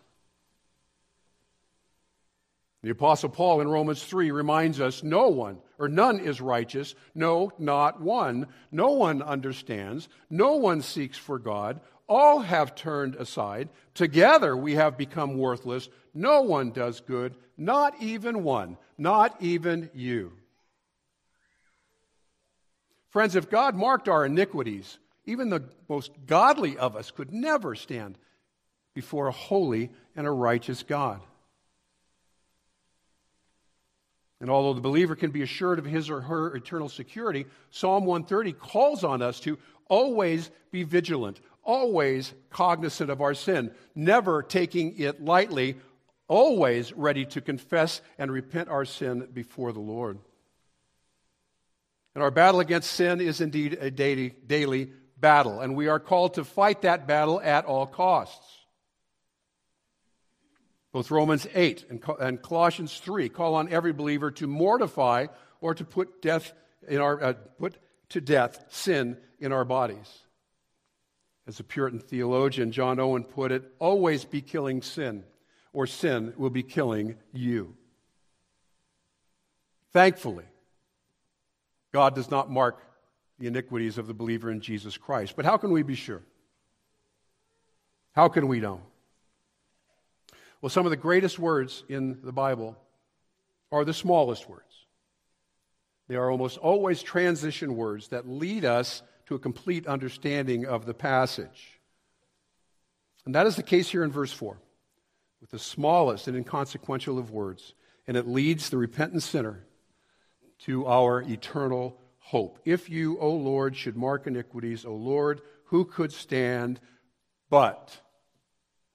[2.82, 7.52] The Apostle Paul in Romans 3 reminds us no one, or none is righteous, no,
[7.56, 8.48] not one.
[8.72, 11.80] No one understands, no one seeks for God.
[12.08, 13.68] All have turned aside.
[13.94, 15.88] Together we have become worthless.
[16.12, 20.32] No one does good, not even one, not even you.
[23.10, 28.18] Friends, if God marked our iniquities, even the most godly of us could never stand
[28.92, 31.20] before a holy and a righteous God.
[34.42, 38.52] And although the believer can be assured of his or her eternal security, Psalm 130
[38.54, 39.56] calls on us to
[39.88, 45.76] always be vigilant, always cognizant of our sin, never taking it lightly,
[46.26, 50.18] always ready to confess and repent our sin before the Lord.
[52.16, 56.34] And our battle against sin is indeed a daily, daily battle, and we are called
[56.34, 58.61] to fight that battle at all costs.
[60.92, 65.26] Both Romans 8 and and Colossians 3 call on every believer to mortify
[65.60, 66.52] or to put death
[66.86, 67.78] in our uh, put
[68.10, 70.18] to death sin in our bodies.
[71.46, 75.24] As a Puritan theologian John Owen put it, always be killing sin,
[75.72, 77.74] or sin will be killing you.
[79.92, 80.44] Thankfully,
[81.92, 82.82] God does not mark
[83.38, 85.34] the iniquities of the believer in Jesus Christ.
[85.36, 86.22] But how can we be sure?
[88.12, 88.82] How can we know?
[90.62, 92.78] Well, some of the greatest words in the Bible
[93.72, 94.86] are the smallest words.
[96.06, 100.94] They are almost always transition words that lead us to a complete understanding of the
[100.94, 101.80] passage.
[103.26, 104.56] And that is the case here in verse 4,
[105.40, 107.74] with the smallest and inconsequential of words.
[108.06, 109.64] And it leads the repentant sinner
[110.60, 112.60] to our eternal hope.
[112.64, 116.78] If you, O Lord, should mark iniquities, O Lord, who could stand?
[117.50, 118.00] But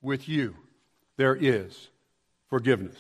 [0.01, 0.55] with you
[1.17, 1.89] there is
[2.49, 2.97] forgiveness.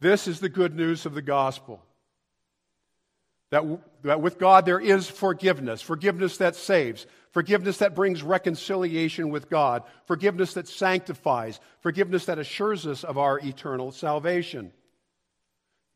[0.00, 1.82] This is the good news of the gospel.
[3.50, 3.62] That,
[4.02, 9.84] that with God there is forgiveness, forgiveness that saves, forgiveness that brings reconciliation with God,
[10.04, 14.72] forgiveness that sanctifies, forgiveness that assures us of our eternal salvation.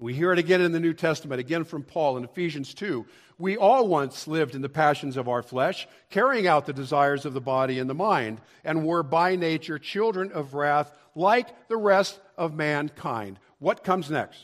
[0.00, 3.04] We hear it again in the New Testament, again from Paul in Ephesians 2.
[3.38, 7.34] We all once lived in the passions of our flesh, carrying out the desires of
[7.34, 12.18] the body and the mind, and were by nature children of wrath like the rest
[12.38, 13.38] of mankind.
[13.58, 14.42] What comes next?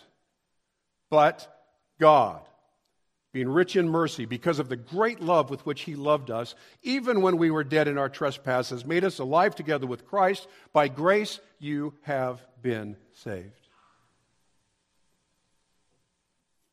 [1.09, 1.51] But
[1.99, 2.43] God,
[3.33, 7.23] being rich in mercy, because of the great love with which He loved us, even
[7.23, 10.49] when we were dead in our trespasses, made us alive together with Christ.
[10.75, 13.66] By grace you have been saved.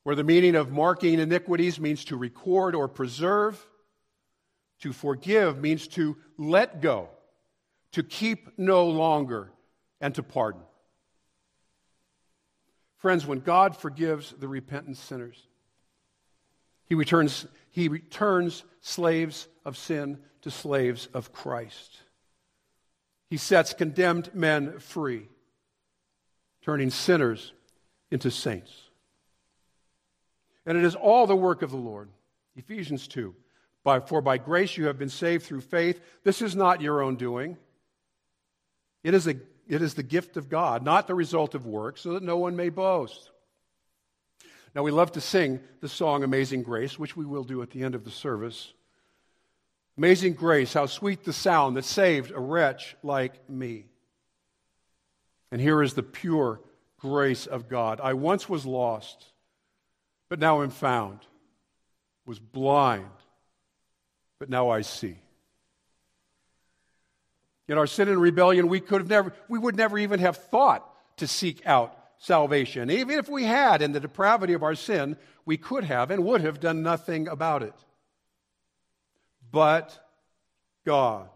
[0.04, 3.66] Where the meaning of marking iniquities means to record or preserve,
[4.80, 7.08] to forgive means to let go,
[7.92, 9.50] to keep no longer,
[10.00, 10.60] and to pardon.
[12.98, 15.46] Friends, when God forgives the repentant sinners,
[16.86, 22.00] he returns, he returns slaves of sin to slaves of Christ.
[23.30, 25.28] He sets condemned men free,
[26.62, 27.52] turning sinners
[28.10, 28.83] into saints.
[30.66, 32.08] And it is all the work of the Lord.
[32.56, 33.34] Ephesians 2.
[33.82, 36.00] By, for by grace you have been saved through faith.
[36.22, 37.56] This is not your own doing.
[39.02, 39.36] It is, a,
[39.68, 42.56] it is the gift of God, not the result of work, so that no one
[42.56, 43.30] may boast.
[44.74, 47.82] Now, we love to sing the song Amazing Grace, which we will do at the
[47.82, 48.72] end of the service.
[49.96, 53.86] Amazing grace, how sweet the sound that saved a wretch like me.
[55.52, 56.60] And here is the pure
[56.98, 58.00] grace of God.
[58.02, 59.26] I once was lost
[60.34, 61.20] but now I'm found,
[62.26, 63.06] was blind,
[64.40, 65.16] but now I see.
[67.68, 70.92] In our sin and rebellion, we, could have never, we would never even have thought
[71.18, 72.90] to seek out salvation.
[72.90, 75.16] Even if we had, in the depravity of our sin,
[75.46, 77.84] we could have and would have done nothing about it.
[79.52, 79.96] But
[80.84, 81.28] God,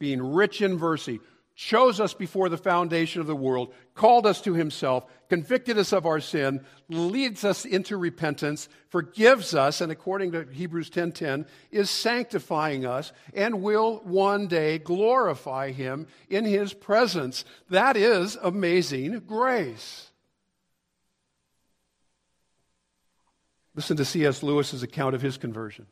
[0.00, 1.20] being rich in mercy,
[1.60, 6.06] chose us before the foundation of the world, called us to himself, convicted us of
[6.06, 12.86] our sin, leads us into repentance, forgives us, and according to Hebrews 10:10, is sanctifying
[12.86, 17.44] us and will one day glorify him in his presence.
[17.68, 20.12] That is amazing grace.
[23.74, 24.42] Listen to C.S.
[24.42, 25.86] Lewis's account of his conversion.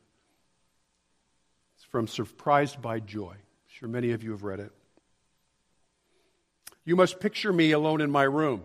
[1.75, 3.33] It's from Surprised by Joy.
[3.33, 4.71] I'm sure many of you have read it.
[6.89, 8.63] You must picture me alone in my room,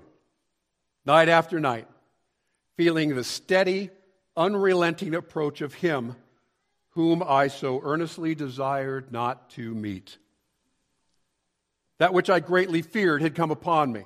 [1.05, 1.87] night after night,
[2.75, 3.91] feeling the steady,
[4.35, 6.17] unrelenting approach of Him
[6.93, 10.17] whom I so earnestly desired not to meet.
[11.99, 14.05] That which I greatly feared had come upon me.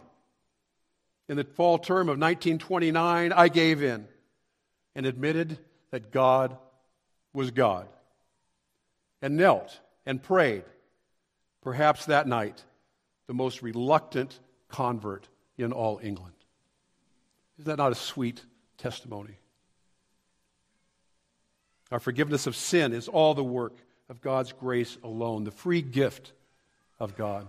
[1.29, 4.09] In the fall term of 1929, I gave in
[4.97, 5.61] and admitted
[5.93, 6.59] that God
[7.33, 7.87] was God
[9.23, 10.65] and knelt and prayed,
[11.63, 12.65] perhaps that night,
[13.29, 16.35] the most reluctant convert in all England.
[17.59, 18.43] Is that not a sweet
[18.79, 19.39] testimony?
[21.93, 23.77] Our forgiveness of sin is all the work
[24.09, 26.33] of God's grace alone, the free gift
[26.99, 27.47] of God.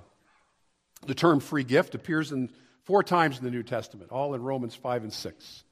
[1.05, 2.49] The term free gift appears in
[2.83, 5.63] four times in the New Testament, all in Romans 5 and 6.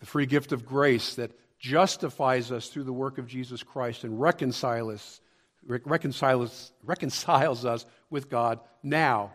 [0.00, 4.20] The free gift of grace that justifies us through the work of Jesus Christ and
[4.20, 5.20] reconciles
[5.66, 9.32] reconciles, reconciles us with God now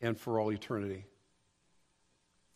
[0.00, 1.04] and for all eternity.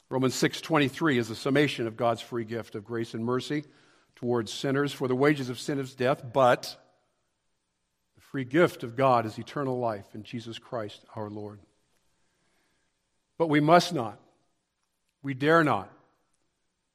[0.08, 3.64] Romans 6:23 is a summation of God's free gift of grace and mercy
[4.14, 6.76] towards sinners for the wages of sin is death, but
[8.14, 11.60] the free gift of God is eternal life in Jesus Christ our Lord.
[13.38, 14.20] But we must not,
[15.22, 15.90] we dare not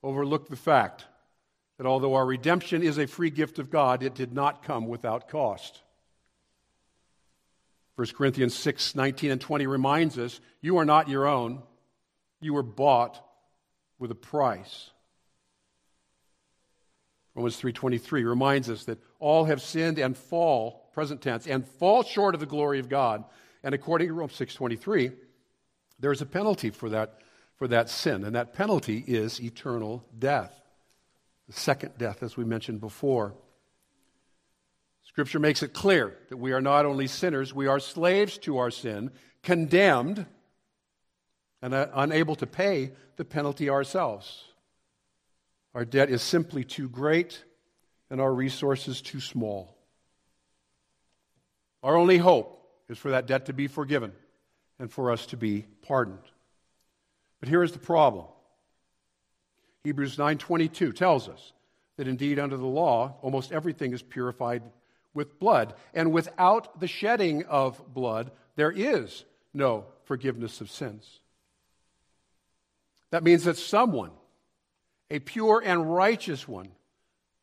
[0.04, 1.06] overlook the fact
[1.78, 5.28] that although our redemption is a free gift of God, it did not come without
[5.28, 5.82] cost.
[7.98, 11.64] 1 Corinthians 6 19 and 20 reminds us you are not your own,
[12.40, 13.20] you were bought
[13.98, 14.92] with a price.
[17.34, 22.36] Romans 3:23 reminds us that all have sinned and fall, present tense, and fall short
[22.36, 23.24] of the glory of God.
[23.64, 25.12] And according to Romans 6:23,
[26.00, 27.20] there's a penalty for that
[27.56, 30.62] for that sin, and that penalty is eternal death.
[31.48, 33.34] The second death as we mentioned before.
[35.18, 38.70] Scripture makes it clear that we are not only sinners, we are slaves to our
[38.70, 39.10] sin,
[39.42, 40.28] condemned,
[41.60, 44.44] and uh, unable to pay the penalty ourselves.
[45.74, 47.44] Our debt is simply too great,
[48.12, 49.76] and our resources too small.
[51.82, 54.12] Our only hope is for that debt to be forgiven
[54.78, 56.30] and for us to be pardoned.
[57.40, 58.28] But here is the problem.
[59.84, 61.54] Hebrews 9:22 tells us
[61.96, 64.62] that indeed under the law almost everything is purified
[65.14, 65.74] with blood.
[65.94, 71.20] And without the shedding of blood, there is no forgiveness of sins.
[73.12, 74.12] That means that someone,
[75.10, 76.70] a pure and righteous one,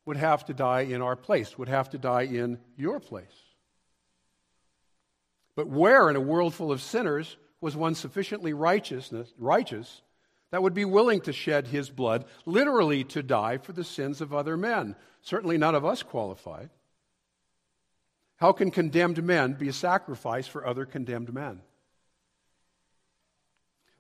[0.07, 3.25] would have to die in our place, would have to die in your place.
[5.57, 10.03] But where in a world full of sinners was one sufficiently righteousness, righteous
[10.51, 14.35] that would be willing to shed his blood, literally to die for the sins of
[14.35, 14.95] other men?
[15.23, 16.71] Certainly none of us qualified.
[18.37, 21.61] How can condemned men be a sacrifice for other condemned men?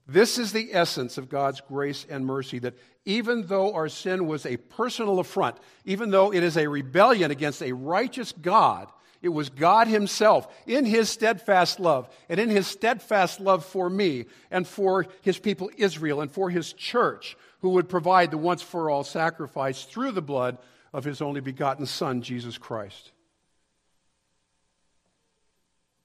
[0.06, 2.74] This is the essence of God's grace and mercy that
[3.06, 7.62] even though our sin was a personal affront, even though it is a rebellion against
[7.62, 8.88] a righteous God,
[9.22, 14.26] it was God Himself in His steadfast love and in His steadfast love for me
[14.50, 18.90] and for His people Israel and for His church who would provide the once for
[18.90, 20.58] all sacrifice through the blood
[20.92, 23.12] of His only begotten Son, Jesus Christ.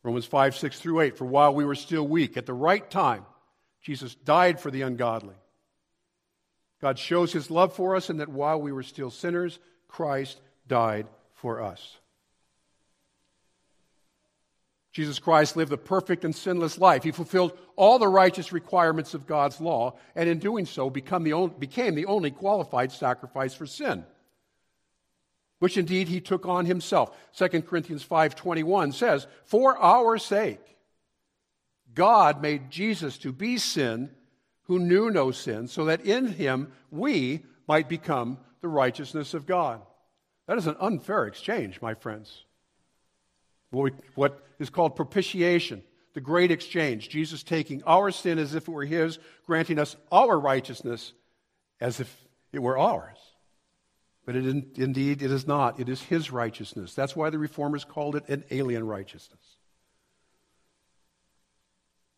[0.03, 1.17] Romans 5, 6 through 8.
[1.17, 3.25] For while we were still weak, at the right time,
[3.81, 5.35] Jesus died for the ungodly.
[6.81, 11.07] God shows his love for us, and that while we were still sinners, Christ died
[11.33, 11.97] for us.
[14.91, 17.03] Jesus Christ lived a perfect and sinless life.
[17.03, 21.33] He fulfilled all the righteous requirements of God's law, and in doing so, become the
[21.33, 24.05] only, became the only qualified sacrifice for sin
[25.59, 27.15] which indeed he took on himself.
[27.33, 30.77] 2 Corinthians 5:21 says, "For our sake
[31.93, 34.15] God made Jesus to be sin
[34.63, 39.81] who knew no sin, so that in him we might become the righteousness of God."
[40.47, 42.45] That is an unfair exchange, my friends.
[43.71, 45.83] what, is called propitiation,
[46.13, 47.07] the great exchange.
[47.09, 51.13] Jesus taking our sin as if it were his, granting us our righteousness
[51.79, 53.18] as if it were ours.
[54.29, 54.45] But it,
[54.77, 55.79] indeed, it is not.
[55.79, 56.93] It is his righteousness.
[56.93, 59.41] That's why the reformers called it an alien righteousness.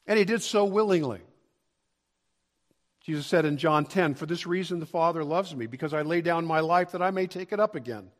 [0.06, 1.22] And he did so willingly.
[3.06, 6.20] Jesus said in John 10, For this reason the Father loves me, because I lay
[6.20, 8.12] down my life that I may take it up again.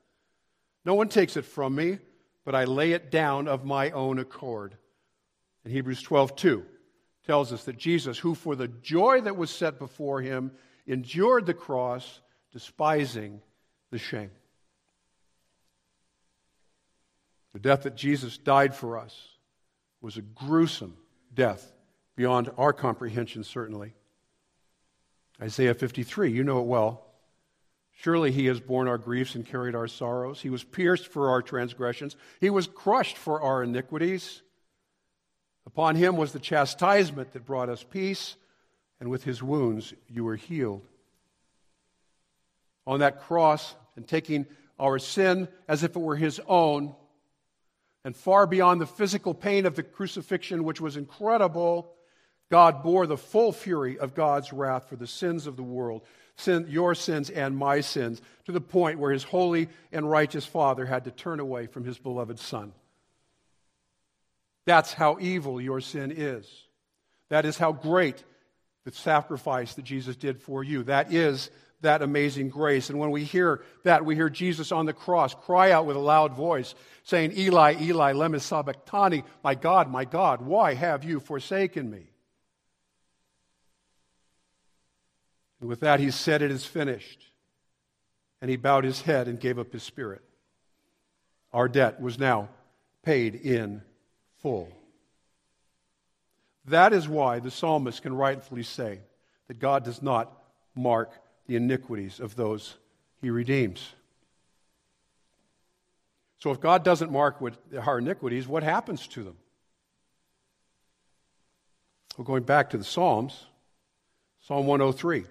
[0.86, 2.00] No one takes it from me,
[2.46, 4.74] but I lay it down of my own accord.
[5.66, 6.66] And Hebrews 12, 2
[7.28, 10.54] tells us that Jesus, who for the joy that was set before him
[10.88, 12.22] endured the cross,
[12.54, 13.42] despising
[13.92, 14.32] the shame.
[17.54, 19.28] The death that Jesus died for us
[20.02, 20.98] was a gruesome
[21.34, 21.72] death
[22.16, 23.94] beyond our comprehension, certainly.
[25.42, 27.06] Isaiah 53, you know it well.
[27.94, 30.42] Surely he has borne our griefs and carried our sorrows.
[30.42, 34.42] He was pierced for our transgressions, he was crushed for our iniquities.
[35.68, 38.36] Upon him was the chastisement that brought us peace,
[39.00, 40.88] and with his wounds you were healed.
[42.88, 44.46] On that cross, and taking
[44.80, 46.96] our sin as if it were his own,
[48.04, 51.94] and far beyond the physical pain of the crucifixion, which was incredible,
[52.50, 56.02] God bore the full fury of God's wrath for the sins of the world,
[56.36, 60.86] sin, your sins and my sins, to the point where his holy and righteous Father
[60.86, 62.74] had to turn away from his beloved Son.
[64.66, 66.48] That's how evil your sin is.
[67.30, 68.24] That is how great
[68.84, 70.84] the sacrifice that Jesus did for you.
[70.84, 71.52] That is
[71.82, 72.90] that amazing grace.
[72.90, 76.00] And when we hear that, we hear Jesus on the cross cry out with a
[76.00, 81.90] loud voice, saying, Eli, Eli, lema sabachthani, my God, my God, why have you forsaken
[81.90, 82.12] me?
[85.60, 87.28] And with that, he said, It is finished.
[88.42, 90.24] And he bowed his head and gave up his spirit.
[91.54, 92.50] Our debt was now
[93.04, 93.84] paid in
[94.42, 94.70] full.
[96.66, 99.02] That is why the psalmist can rightfully say
[99.48, 100.32] that God does not
[100.76, 101.12] mark
[101.52, 102.78] the iniquities of those
[103.22, 103.94] he redeems.
[106.40, 107.44] So if God doesn't mark
[107.78, 109.36] our iniquities, what happens to them?
[112.18, 113.48] Well, going back to the Psalms,
[114.48, 115.26] Psalm 103.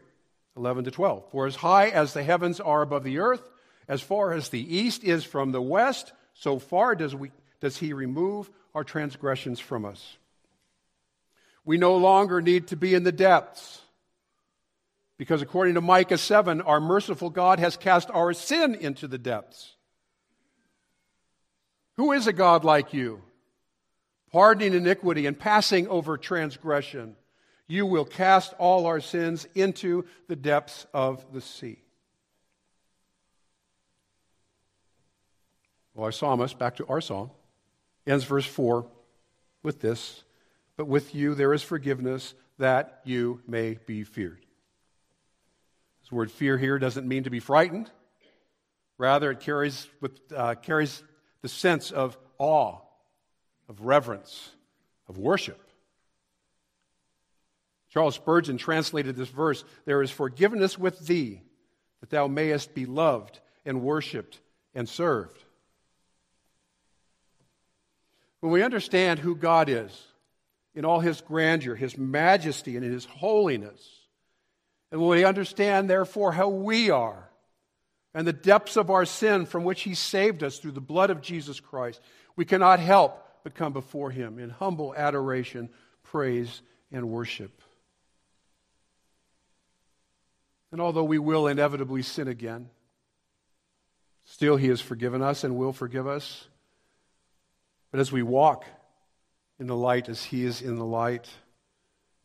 [0.57, 1.31] 11 to 12.
[1.31, 3.49] For as high as the heavens are above the earth,
[3.89, 7.95] as far as the east is from the west, so far does, we, does he
[7.95, 10.19] remove our transgressions from us.
[11.65, 13.81] We no longer need to be in the depths.
[15.21, 19.75] Because according to Micah 7, our merciful God has cast our sin into the depths.
[21.99, 23.21] Who is a God like you?
[24.33, 27.17] Pardoning iniquity and passing over transgression
[27.67, 31.83] you will cast all our sins into the depths of the sea.
[35.93, 37.31] Well, our psalmist, back to our psalm,
[38.07, 38.87] ends verse 4
[39.63, 40.25] with this
[40.79, 44.47] But with you there is forgiveness that you may be feared.
[46.11, 47.89] This word fear here doesn't mean to be frightened.
[48.99, 51.05] Rather, it carries, with, uh, carries
[51.41, 52.79] the sense of awe,
[53.69, 54.51] of reverence,
[55.09, 55.61] of worship.
[57.91, 61.43] Charles Spurgeon translated this verse There is forgiveness with thee,
[62.01, 64.41] that thou mayest be loved and worshiped
[64.75, 65.45] and served.
[68.41, 70.09] When we understand who God is
[70.75, 74.00] in all his grandeur, his majesty, and in his holiness,
[74.91, 77.29] and when we understand, therefore, how we are
[78.13, 81.23] and the depths of our sin from which he saved us through the blood of
[81.23, 82.01] Jesus Christ,
[82.35, 85.71] we cannot help but come before him in humble adoration,
[86.03, 87.63] praise, and worship.
[90.73, 92.71] And although we will inevitably sin again,
[94.25, 96.47] still He has forgiven us and will forgive us.
[97.91, 98.65] But as we walk
[99.59, 101.29] in the light as He is in the light,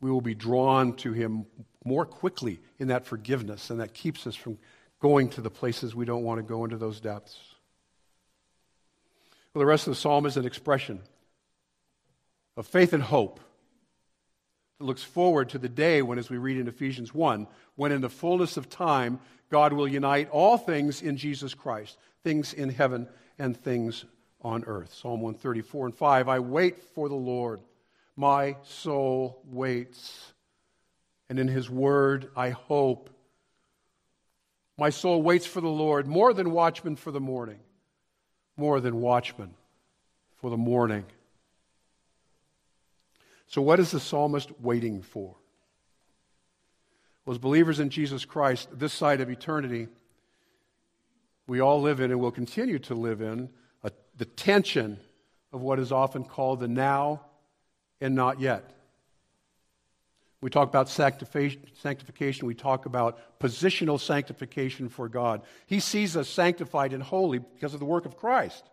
[0.00, 1.46] we will be drawn to Him
[1.86, 4.58] more quickly in that forgiveness, and that keeps us from
[5.00, 7.38] going to the places we don't want to go into those depths.
[9.54, 11.00] Well, the rest of the psalm is an expression
[12.56, 13.40] of faith and hope
[14.78, 18.02] it looks forward to the day when, as we read in Ephesians 1, when in
[18.02, 19.20] the fullness of time,
[19.50, 23.08] God will unite all things in Jesus Christ, things in heaven
[23.38, 24.04] and things
[24.42, 24.92] on earth.
[24.92, 27.60] Psalm 134 and 5 I wait for the Lord.
[28.16, 30.32] My soul waits.
[31.28, 33.10] And in his word, I hope.
[34.78, 37.58] My soul waits for the Lord more than watchmen for the morning,
[38.56, 39.54] more than watchmen
[40.36, 41.04] for the morning.
[43.48, 45.36] So, what is the psalmist waiting for?
[47.24, 49.88] Well, as believers in Jesus Christ, this side of eternity,
[51.46, 53.48] we all live in and will continue to live in
[53.82, 55.00] a, the tension
[55.52, 57.22] of what is often called the now
[58.00, 58.75] and not yet.
[60.40, 65.42] We talk about sanctification, we talk about positional sanctification for God.
[65.66, 68.64] He sees us sanctified and holy because of the work of Christ.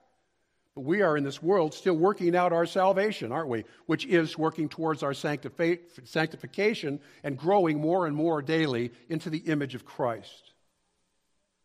[0.75, 3.63] But we are in this world still working out our salvation, aren't we?
[3.85, 9.75] Which is working towards our sanctification and growing more and more daily into the image
[9.75, 10.51] of Christ.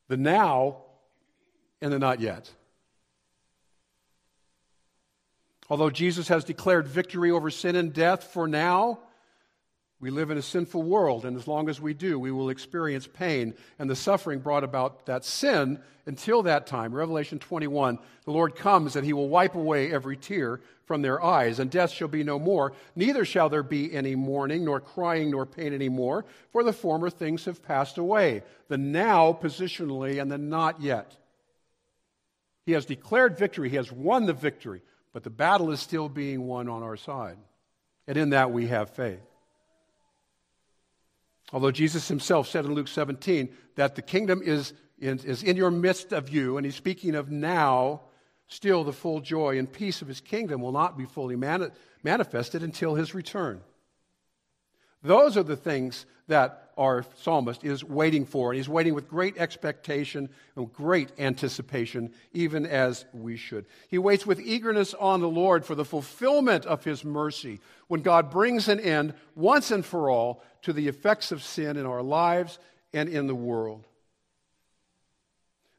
[0.09, 0.83] The now
[1.81, 2.51] and the not yet.
[5.71, 9.01] Although Jesus has declared victory over sin and death for now,
[10.01, 13.09] we live in a sinful world, and as long as we do, we will experience
[13.09, 16.95] pain and the suffering brought about that sin until that time.
[16.95, 21.59] Revelation 21 the Lord comes and he will wipe away every tear from their eyes,
[21.59, 22.73] and death shall be no more.
[22.97, 27.11] Neither shall there be any mourning, nor crying, nor pain any more, for the former
[27.11, 28.43] things have passed away.
[28.69, 31.17] The now positionally and the not yet.
[32.65, 34.83] He has declared victory, he has won the victory,
[35.13, 37.37] but the battle is still being won on our side.
[38.07, 39.21] And in that we have faith.
[41.53, 45.71] Although Jesus himself said in Luke 17 that the kingdom is in, is in your
[45.71, 48.03] midst of you, and he's speaking of now,
[48.49, 51.71] still the full joy and peace of his kingdom will not be fully mani-
[52.03, 53.61] manifested until his return.
[55.03, 58.51] Those are the things that our psalmist is waiting for.
[58.51, 63.67] And he's waiting with great expectation and great anticipation, even as we should.
[63.89, 68.31] He waits with eagerness on the Lord for the fulfillment of his mercy when God
[68.31, 72.59] brings an end once and for all to the effects of sin in our lives
[72.93, 73.85] and in the world.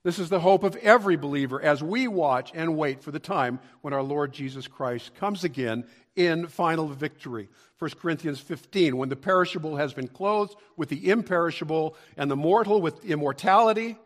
[0.03, 3.59] This is the hope of every believer as we watch and wait for the time
[3.81, 5.83] when our Lord Jesus Christ comes again
[6.15, 7.49] in final victory.
[7.79, 12.81] 1 Corinthians 15, when the perishable has been clothed with the imperishable and the mortal
[12.81, 13.97] with immortality,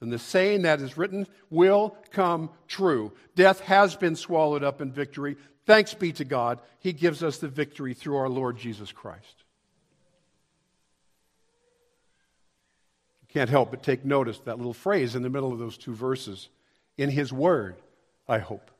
[0.00, 3.12] then the saying that is written will come true.
[3.34, 5.36] Death has been swallowed up in victory.
[5.66, 6.58] Thanks be to God.
[6.80, 9.41] He gives us the victory through our Lord Jesus Christ.
[13.32, 16.50] Can't help but take notice that little phrase in the middle of those two verses.
[16.98, 17.76] In his word,
[18.28, 18.70] I hope.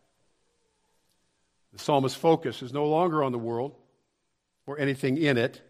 [1.72, 3.74] The psalmist's focus is no longer on the world
[4.66, 5.62] or anything in it.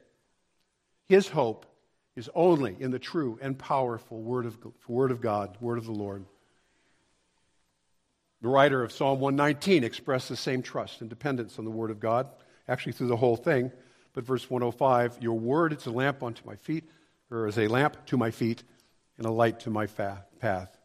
[1.08, 1.66] His hope
[2.16, 4.58] is only in the true and powerful word of,
[4.88, 6.24] word of God, word of the Lord.
[8.40, 12.00] The writer of Psalm 119 expressed the same trust and dependence on the word of
[12.00, 12.28] God,
[12.66, 13.70] actually through the whole thing.
[14.12, 16.84] But verse 105 Your word is a lamp unto my feet,
[17.32, 18.62] or as a lamp to my feet
[19.16, 20.76] and a light to my path.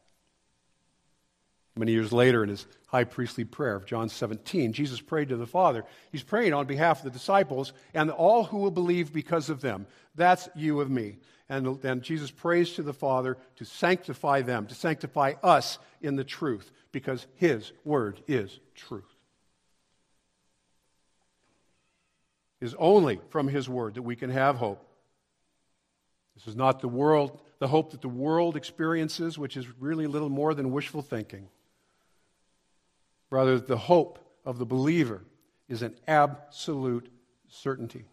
[1.75, 5.45] Many years later, in his high priestly prayer of John 17, Jesus prayed to the
[5.45, 5.85] Father.
[6.11, 9.85] He's praying on behalf of the disciples and all who will believe because of them.
[10.15, 11.17] That's you of me.
[11.49, 16.23] And then Jesus prays to the Father to sanctify them, to sanctify us in the
[16.23, 19.03] truth, because his word is truth.
[22.59, 24.83] It is only from his word that we can have hope.
[26.37, 30.29] This is not the world the hope that the world experiences, which is really little
[30.29, 31.47] more than wishful thinking.
[33.29, 35.23] Rather, the hope of the believer
[35.67, 37.09] is an absolute
[37.49, 38.05] certainty.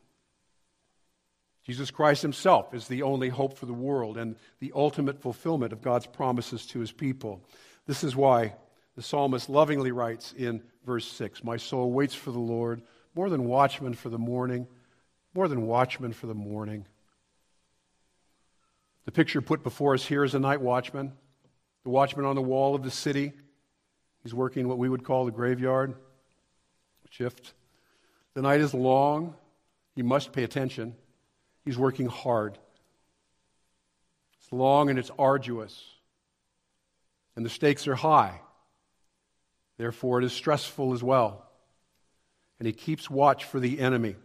[1.65, 5.83] Jesus Christ himself is the only hope for the world and the ultimate fulfillment of
[5.83, 7.43] God's promises to his people.
[7.87, 8.55] This is why
[8.97, 12.83] the psalmist lovingly writes in verse 6 My soul waits for the Lord
[13.15, 14.67] more than watchmen for the morning,
[15.35, 16.87] more than watchmen for the morning.
[19.05, 21.13] The picture put before us here is a night watchman,
[21.83, 23.33] the watchman on the wall of the city.
[24.23, 25.95] He's working what we would call the graveyard
[27.15, 27.55] shift.
[28.35, 29.35] The night is long.
[29.95, 30.97] He must pay attention.
[31.65, 32.59] He's working hard.
[34.41, 35.81] It's long and it's arduous.
[37.37, 38.41] And the stakes are high.
[39.79, 41.47] Therefore, it is stressful as well.
[42.59, 44.17] And he keeps watch for the enemy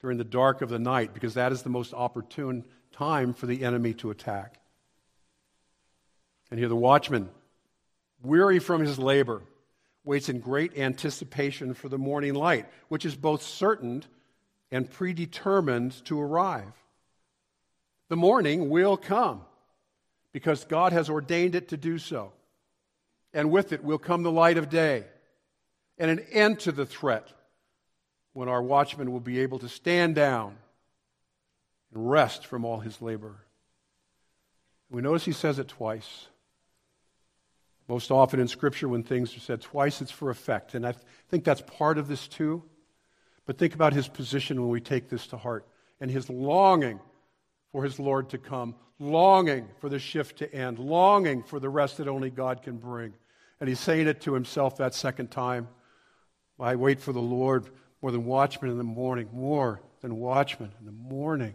[0.00, 2.64] during the dark of the night because that is the most opportune
[2.98, 4.58] time for the enemy to attack.
[6.50, 7.28] And here the watchman,
[8.22, 9.42] weary from his labor,
[10.02, 14.02] waits in great anticipation for the morning light, which is both certain
[14.72, 16.72] and predetermined to arrive.
[18.08, 19.42] The morning will come
[20.32, 22.32] because God has ordained it to do so.
[23.32, 25.04] And with it will come the light of day
[25.98, 27.28] and an end to the threat
[28.32, 30.56] when our watchman will be able to stand down
[31.92, 33.44] and rest from all his labor.
[34.90, 36.28] We notice he says it twice.
[37.88, 40.74] Most often in Scripture, when things are said twice, it's for effect.
[40.74, 40.94] And I
[41.28, 42.62] think that's part of this too.
[43.46, 45.66] But think about his position when we take this to heart
[46.00, 47.00] and his longing
[47.72, 51.96] for his Lord to come, longing for the shift to end, longing for the rest
[51.96, 53.14] that only God can bring.
[53.60, 55.68] And he's saying it to himself that second time
[56.60, 57.68] I wait for the Lord
[58.02, 61.54] more than watchmen in the morning, more than watchmen in the morning.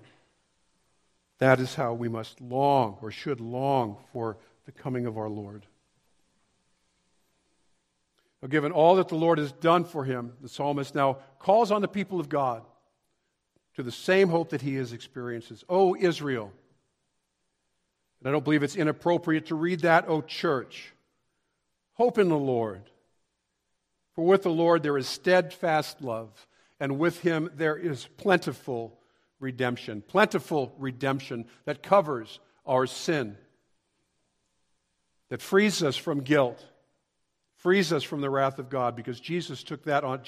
[1.44, 5.66] That is how we must long or should long for the coming of our Lord.
[8.42, 11.82] Now, given all that the Lord has done for him, the psalmist now calls on
[11.82, 12.64] the people of God
[13.76, 15.66] to the same hope that he has experiences.
[15.68, 16.54] O Israel.
[18.22, 20.94] And I don't believe it's inappropriate to read that, O church.
[21.96, 22.84] Hope in the Lord.
[24.16, 26.48] For with the Lord there is steadfast love,
[26.80, 28.98] and with him there is plentiful
[29.44, 30.02] redemption.
[30.02, 33.38] Plentiful redemption that covers our sin,
[35.30, 36.66] that frees us from guilt
[37.64, 40.22] frees us from the wrath of God because Jesus took that on,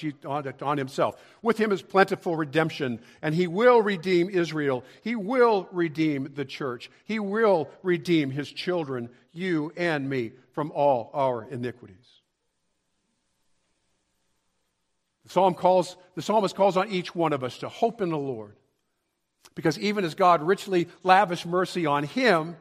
[0.62, 1.22] on, himself.
[1.42, 4.84] With him is plentiful redemption, and he will redeem Israel.
[5.02, 6.90] He will redeem the church.
[7.04, 12.22] He will redeem his children, you and me, from all our iniquities.
[15.24, 18.16] The, psalm calls, the psalmist calls on each one of us to hope in the
[18.16, 18.56] Lord.
[19.56, 22.56] Because even as God richly lavished mercy on him,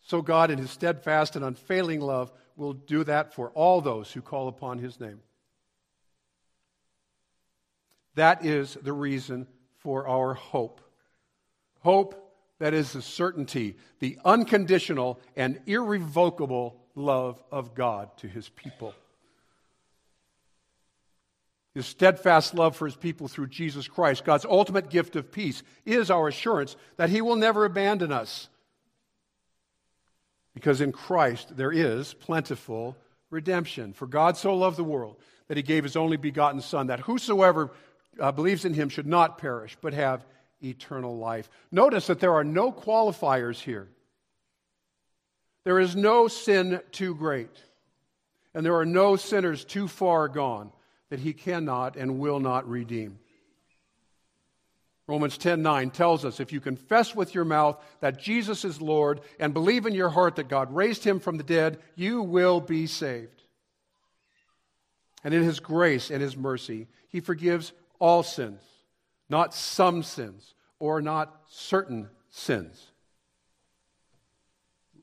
[0.00, 4.22] so God, in his steadfast and unfailing love, will do that for all those who
[4.22, 5.20] call upon his name.
[8.14, 9.46] That is the reason
[9.78, 10.80] for our hope.
[11.80, 12.20] Hope
[12.60, 18.94] that is the certainty, the unconditional and irrevocable love of God to his people.
[21.74, 26.10] His steadfast love for his people through Jesus Christ, God's ultimate gift of peace, is
[26.10, 28.48] our assurance that he will never abandon us
[30.54, 32.96] because in Christ there is plentiful
[33.30, 33.92] redemption.
[33.92, 35.16] For God so loved the world
[35.48, 37.72] that he gave his only begotten Son, that whosoever
[38.18, 40.24] uh, believes in him should not perish, but have
[40.62, 41.50] eternal life.
[41.70, 43.88] Notice that there are no qualifiers here.
[45.64, 47.50] There is no sin too great,
[48.54, 50.70] and there are no sinners too far gone
[51.14, 53.20] that he cannot and will not redeem.
[55.06, 59.54] Romans 10:9 tells us if you confess with your mouth that Jesus is Lord and
[59.54, 63.44] believe in your heart that God raised him from the dead, you will be saved.
[65.22, 68.60] And in his grace and his mercy, he forgives all sins,
[69.28, 72.90] not some sins or not certain sins.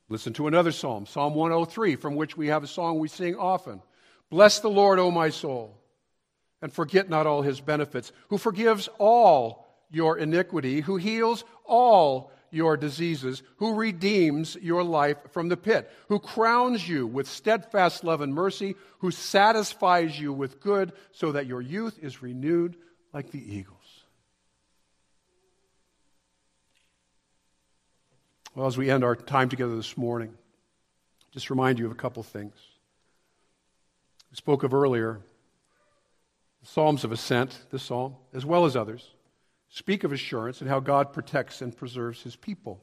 [0.10, 3.82] Listen to another psalm, Psalm 103, from which we have a song we sing often.
[4.30, 5.81] Bless the Lord, O my soul,
[6.62, 12.76] and forget not all his benefits, who forgives all your iniquity, who heals all your
[12.78, 18.34] diseases, who redeems your life from the pit, who crowns you with steadfast love and
[18.34, 22.76] mercy, who satisfies you with good, so that your youth is renewed
[23.14, 23.78] like the eagles.
[28.54, 30.34] Well, as we end our time together this morning,
[31.32, 32.56] just remind you of a couple things.
[34.30, 35.22] We spoke of earlier
[36.64, 39.12] Psalms of Ascent, this psalm, as well as others
[39.72, 42.82] speak of assurance and how God protects and preserves his people.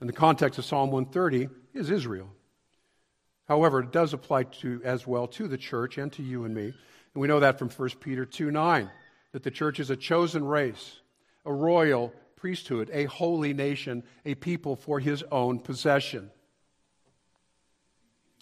[0.00, 2.30] In the context of Psalm 130 is Israel.
[3.48, 6.66] However, it does apply to as well to the church and to you and me.
[6.66, 8.90] And we know that from 1 Peter 2 9,
[9.32, 11.00] that the church is a chosen race,
[11.44, 16.30] a royal priesthood, a holy nation, a people for his own possession.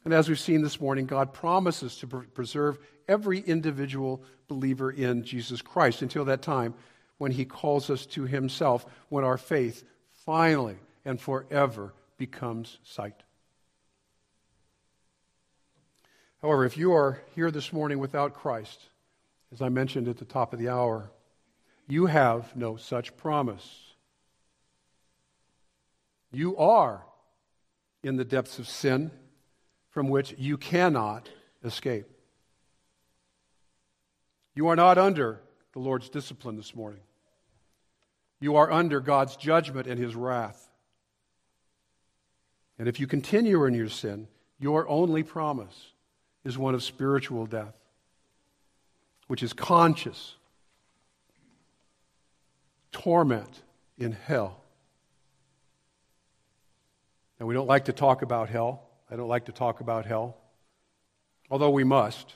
[0.05, 5.62] And as we've seen this morning, God promises to preserve every individual believer in Jesus
[5.62, 6.74] Christ until that time
[7.18, 9.84] when he calls us to himself, when our faith
[10.26, 13.22] finally and forever becomes sight.
[16.40, 18.80] However, if you are here this morning without Christ,
[19.53, 21.11] as I mentioned at the top of the hour,
[21.86, 23.94] you have no such promise.
[26.32, 27.05] You are
[28.03, 29.12] in the depths of sin
[29.93, 31.28] from which you cannot
[31.64, 32.07] escape.
[34.55, 35.40] You are not under
[35.72, 37.01] the Lord's discipline this morning.
[38.40, 40.68] You are under God's judgment and his wrath.
[42.78, 44.26] And if you continue in your sin,
[44.59, 45.93] your only promise
[46.45, 47.74] is one of spiritual death,
[49.28, 50.34] which is conscious
[52.93, 53.62] torment
[53.99, 54.62] in hell.
[57.38, 58.88] And we don't like to talk about hell.
[59.12, 60.38] I don't like to talk about hell,
[61.50, 62.32] although we must,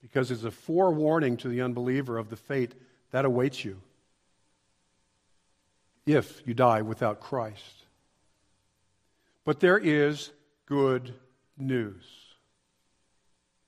[0.00, 2.72] because it's a forewarning to the unbeliever of the fate
[3.10, 3.76] that awaits you
[6.06, 7.84] if you die without Christ.
[9.44, 10.30] But there is
[10.64, 11.12] good
[11.58, 12.04] news.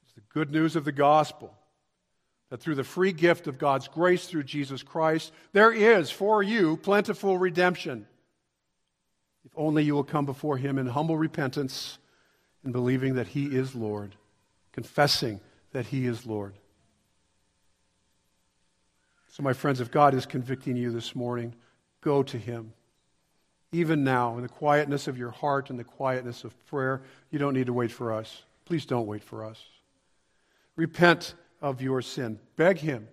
[0.04, 1.54] It's the good news of the gospel
[2.48, 6.78] that through the free gift of God's grace through Jesus Christ, there is for you
[6.78, 8.06] plentiful redemption
[9.44, 11.98] if only you will come before him in humble repentance
[12.64, 14.16] and believing that he is Lord,
[14.72, 15.40] confessing
[15.72, 16.54] that He is Lord.
[19.30, 21.54] So, my friends, if God is convicting you this morning,
[22.00, 22.72] go to Him.
[23.70, 27.54] Even now, in the quietness of your heart and the quietness of prayer, you don't
[27.54, 28.42] need to wait for us.
[28.64, 29.62] Please don't wait for us.
[30.76, 32.38] Repent of your sin.
[32.56, 33.08] Beg Him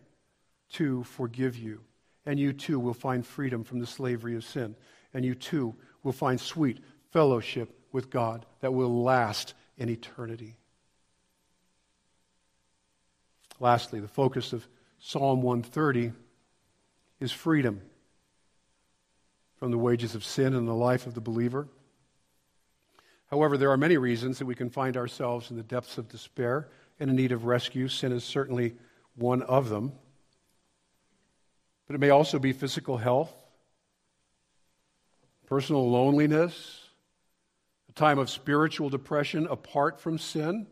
[0.74, 1.82] to forgive you.
[2.26, 4.76] And you too will find freedom from the slavery of sin.
[5.14, 5.76] And you too
[6.06, 6.80] will find sweet
[7.12, 10.56] fellowship with God that will last in eternity.
[13.60, 14.68] Lastly, the focus of
[15.00, 16.14] Psalm 130
[17.20, 17.82] is freedom
[19.58, 21.68] from the wages of sin in the life of the believer.
[23.32, 26.70] However, there are many reasons that we can find ourselves in the depths of despair
[27.00, 27.88] and in need of rescue.
[27.88, 28.76] Sin is certainly
[29.16, 29.94] one of them.
[31.88, 33.34] But it may also be physical health,
[35.46, 36.82] personal loneliness,
[37.90, 40.68] a time of spiritual depression apart from sin.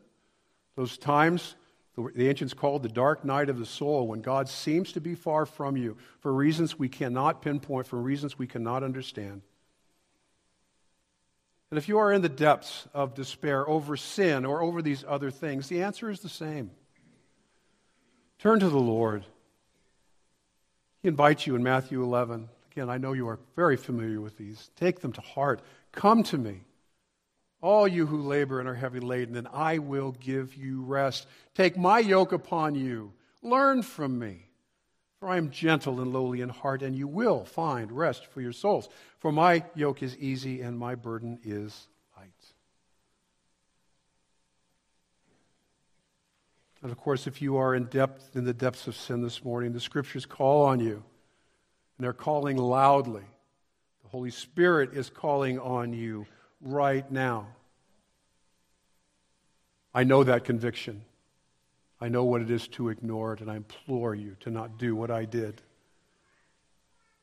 [0.76, 1.56] Those times
[1.96, 5.46] the ancients called the dark night of the soul when God seems to be far
[5.46, 9.44] from you for reasons we cannot pinpoint, for reasons we cannot understand.
[11.70, 15.32] And if you are in the depths of despair over sin or over these other
[15.32, 16.72] things, the answer is the same.
[18.40, 19.24] Turn to the Lord.
[21.02, 22.50] He invites you in Matthew 11.
[22.74, 24.72] Again, I know you are very familiar with these.
[24.76, 25.62] Take them to heart.
[25.92, 26.62] Come to me,
[27.62, 31.28] all you who labor and are heavy laden, and I will give you rest.
[31.54, 33.14] Take my yoke upon you.
[33.44, 34.48] Learn from me.
[35.20, 38.52] For I am gentle and lowly in heart, and you will find rest for your
[38.52, 38.90] souls.
[39.20, 42.32] For my yoke is easy and my burden is light.
[46.82, 49.74] And of course, if you are in depth in the depths of sin this morning,
[49.74, 51.04] the scriptures call on you.
[51.98, 53.24] And they're calling loudly.
[54.04, 56.26] The Holy Spirit is calling on you
[56.62, 57.48] right now.
[59.94, 61.04] I know that conviction.
[62.02, 64.96] I know what it is to ignore it, and I implore you to not do
[64.96, 65.62] what I did.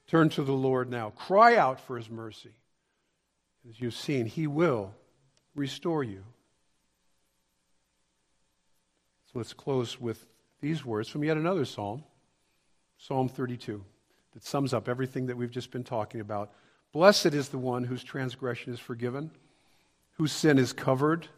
[0.07, 1.11] Turn to the Lord now.
[1.11, 2.55] Cry out for his mercy.
[3.68, 4.95] As you've seen, he will
[5.55, 6.25] restore you.
[9.27, 10.27] So let's close with
[10.61, 12.03] these words from yet another psalm,
[12.99, 13.85] Psalm 32,
[14.33, 16.53] that sums up everything that we've just been talking about.
[16.93, 19.31] Blessed is the one whose transgression is forgiven,
[20.12, 21.28] whose sin is covered.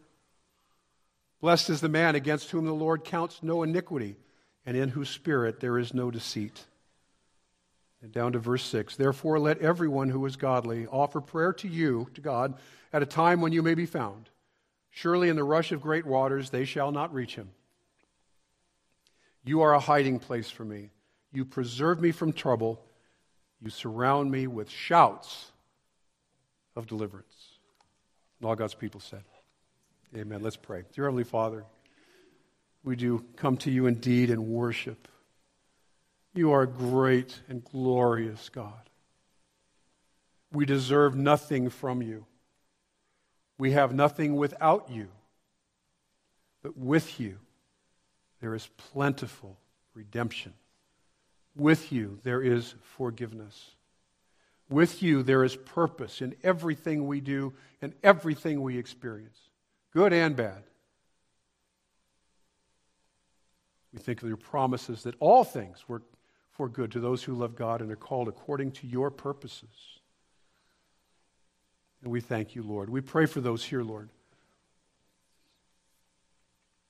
[1.41, 4.15] Blessed is the man against whom the Lord counts no iniquity,
[4.65, 6.65] and in whose spirit there is no deceit.
[8.01, 12.09] And down to verse 6 Therefore, let everyone who is godly offer prayer to you,
[12.13, 12.55] to God,
[12.91, 14.29] at a time when you may be found.
[14.89, 17.49] Surely in the rush of great waters they shall not reach him.
[19.43, 20.91] You are a hiding place for me.
[21.33, 22.79] You preserve me from trouble.
[23.61, 25.51] You surround me with shouts
[26.75, 27.35] of deliverance.
[28.39, 29.23] And all God's people said.
[30.15, 30.43] Amen.
[30.43, 30.83] Let's pray.
[30.93, 31.65] Dear Heavenly Father,
[32.83, 35.07] we do come to you indeed in worship.
[36.35, 38.89] You are great and glorious God.
[40.51, 42.25] We deserve nothing from you.
[43.57, 45.07] We have nothing without you.
[46.61, 47.37] But with you,
[48.39, 49.57] there is plentiful
[49.95, 50.53] redemption.
[51.55, 53.71] With you, there is forgiveness.
[54.69, 59.37] With you, there is purpose in everything we do and everything we experience
[59.93, 60.63] good and bad.
[63.93, 66.01] We think of your promises that all things work
[66.51, 69.69] for good to those who love God and are called according to your purposes.
[72.01, 72.89] And we thank you, Lord.
[72.89, 74.09] We pray for those here, Lord,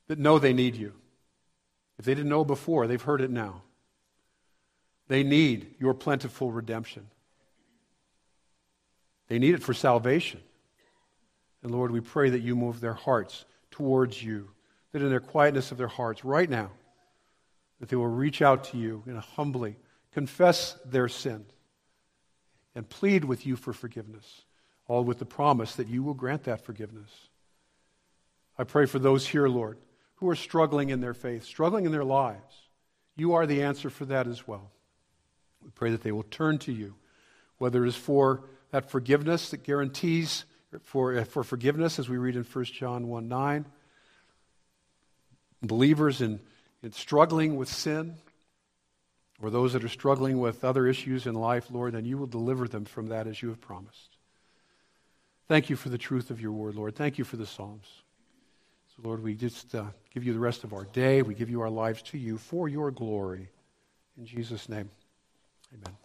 [0.07, 0.93] that know they need you.
[1.99, 3.61] If they didn't know before, they've heard it now.
[5.13, 7.05] They need your plentiful redemption.
[9.27, 10.41] They need it for salvation.
[11.61, 14.49] And Lord, we pray that you move their hearts towards you,
[14.91, 16.71] that in their quietness of their hearts right now,
[17.79, 19.75] that they will reach out to you and humbly
[20.13, 21.45] confess their sin
[22.73, 24.45] and plead with you for forgiveness,
[24.87, 27.11] all with the promise that you will grant that forgiveness.
[28.57, 29.77] I pray for those here, Lord,
[30.15, 32.55] who are struggling in their faith, struggling in their lives.
[33.15, 34.71] You are the answer for that as well.
[35.63, 36.95] We pray that they will turn to you,
[37.57, 40.45] whether it is for that forgiveness that guarantees
[40.83, 43.65] for, uh, for forgiveness, as we read in 1 John 1 9.
[45.61, 46.39] Believers in,
[46.81, 48.15] in struggling with sin,
[49.41, 52.67] or those that are struggling with other issues in life, Lord, and you will deliver
[52.67, 54.17] them from that as you have promised.
[55.47, 56.95] Thank you for the truth of your word, Lord.
[56.95, 57.87] Thank you for the Psalms.
[58.95, 61.21] So, Lord, we just uh, give you the rest of our day.
[61.21, 63.49] We give you our lives to you for your glory.
[64.17, 64.89] In Jesus' name,
[65.73, 66.02] amen.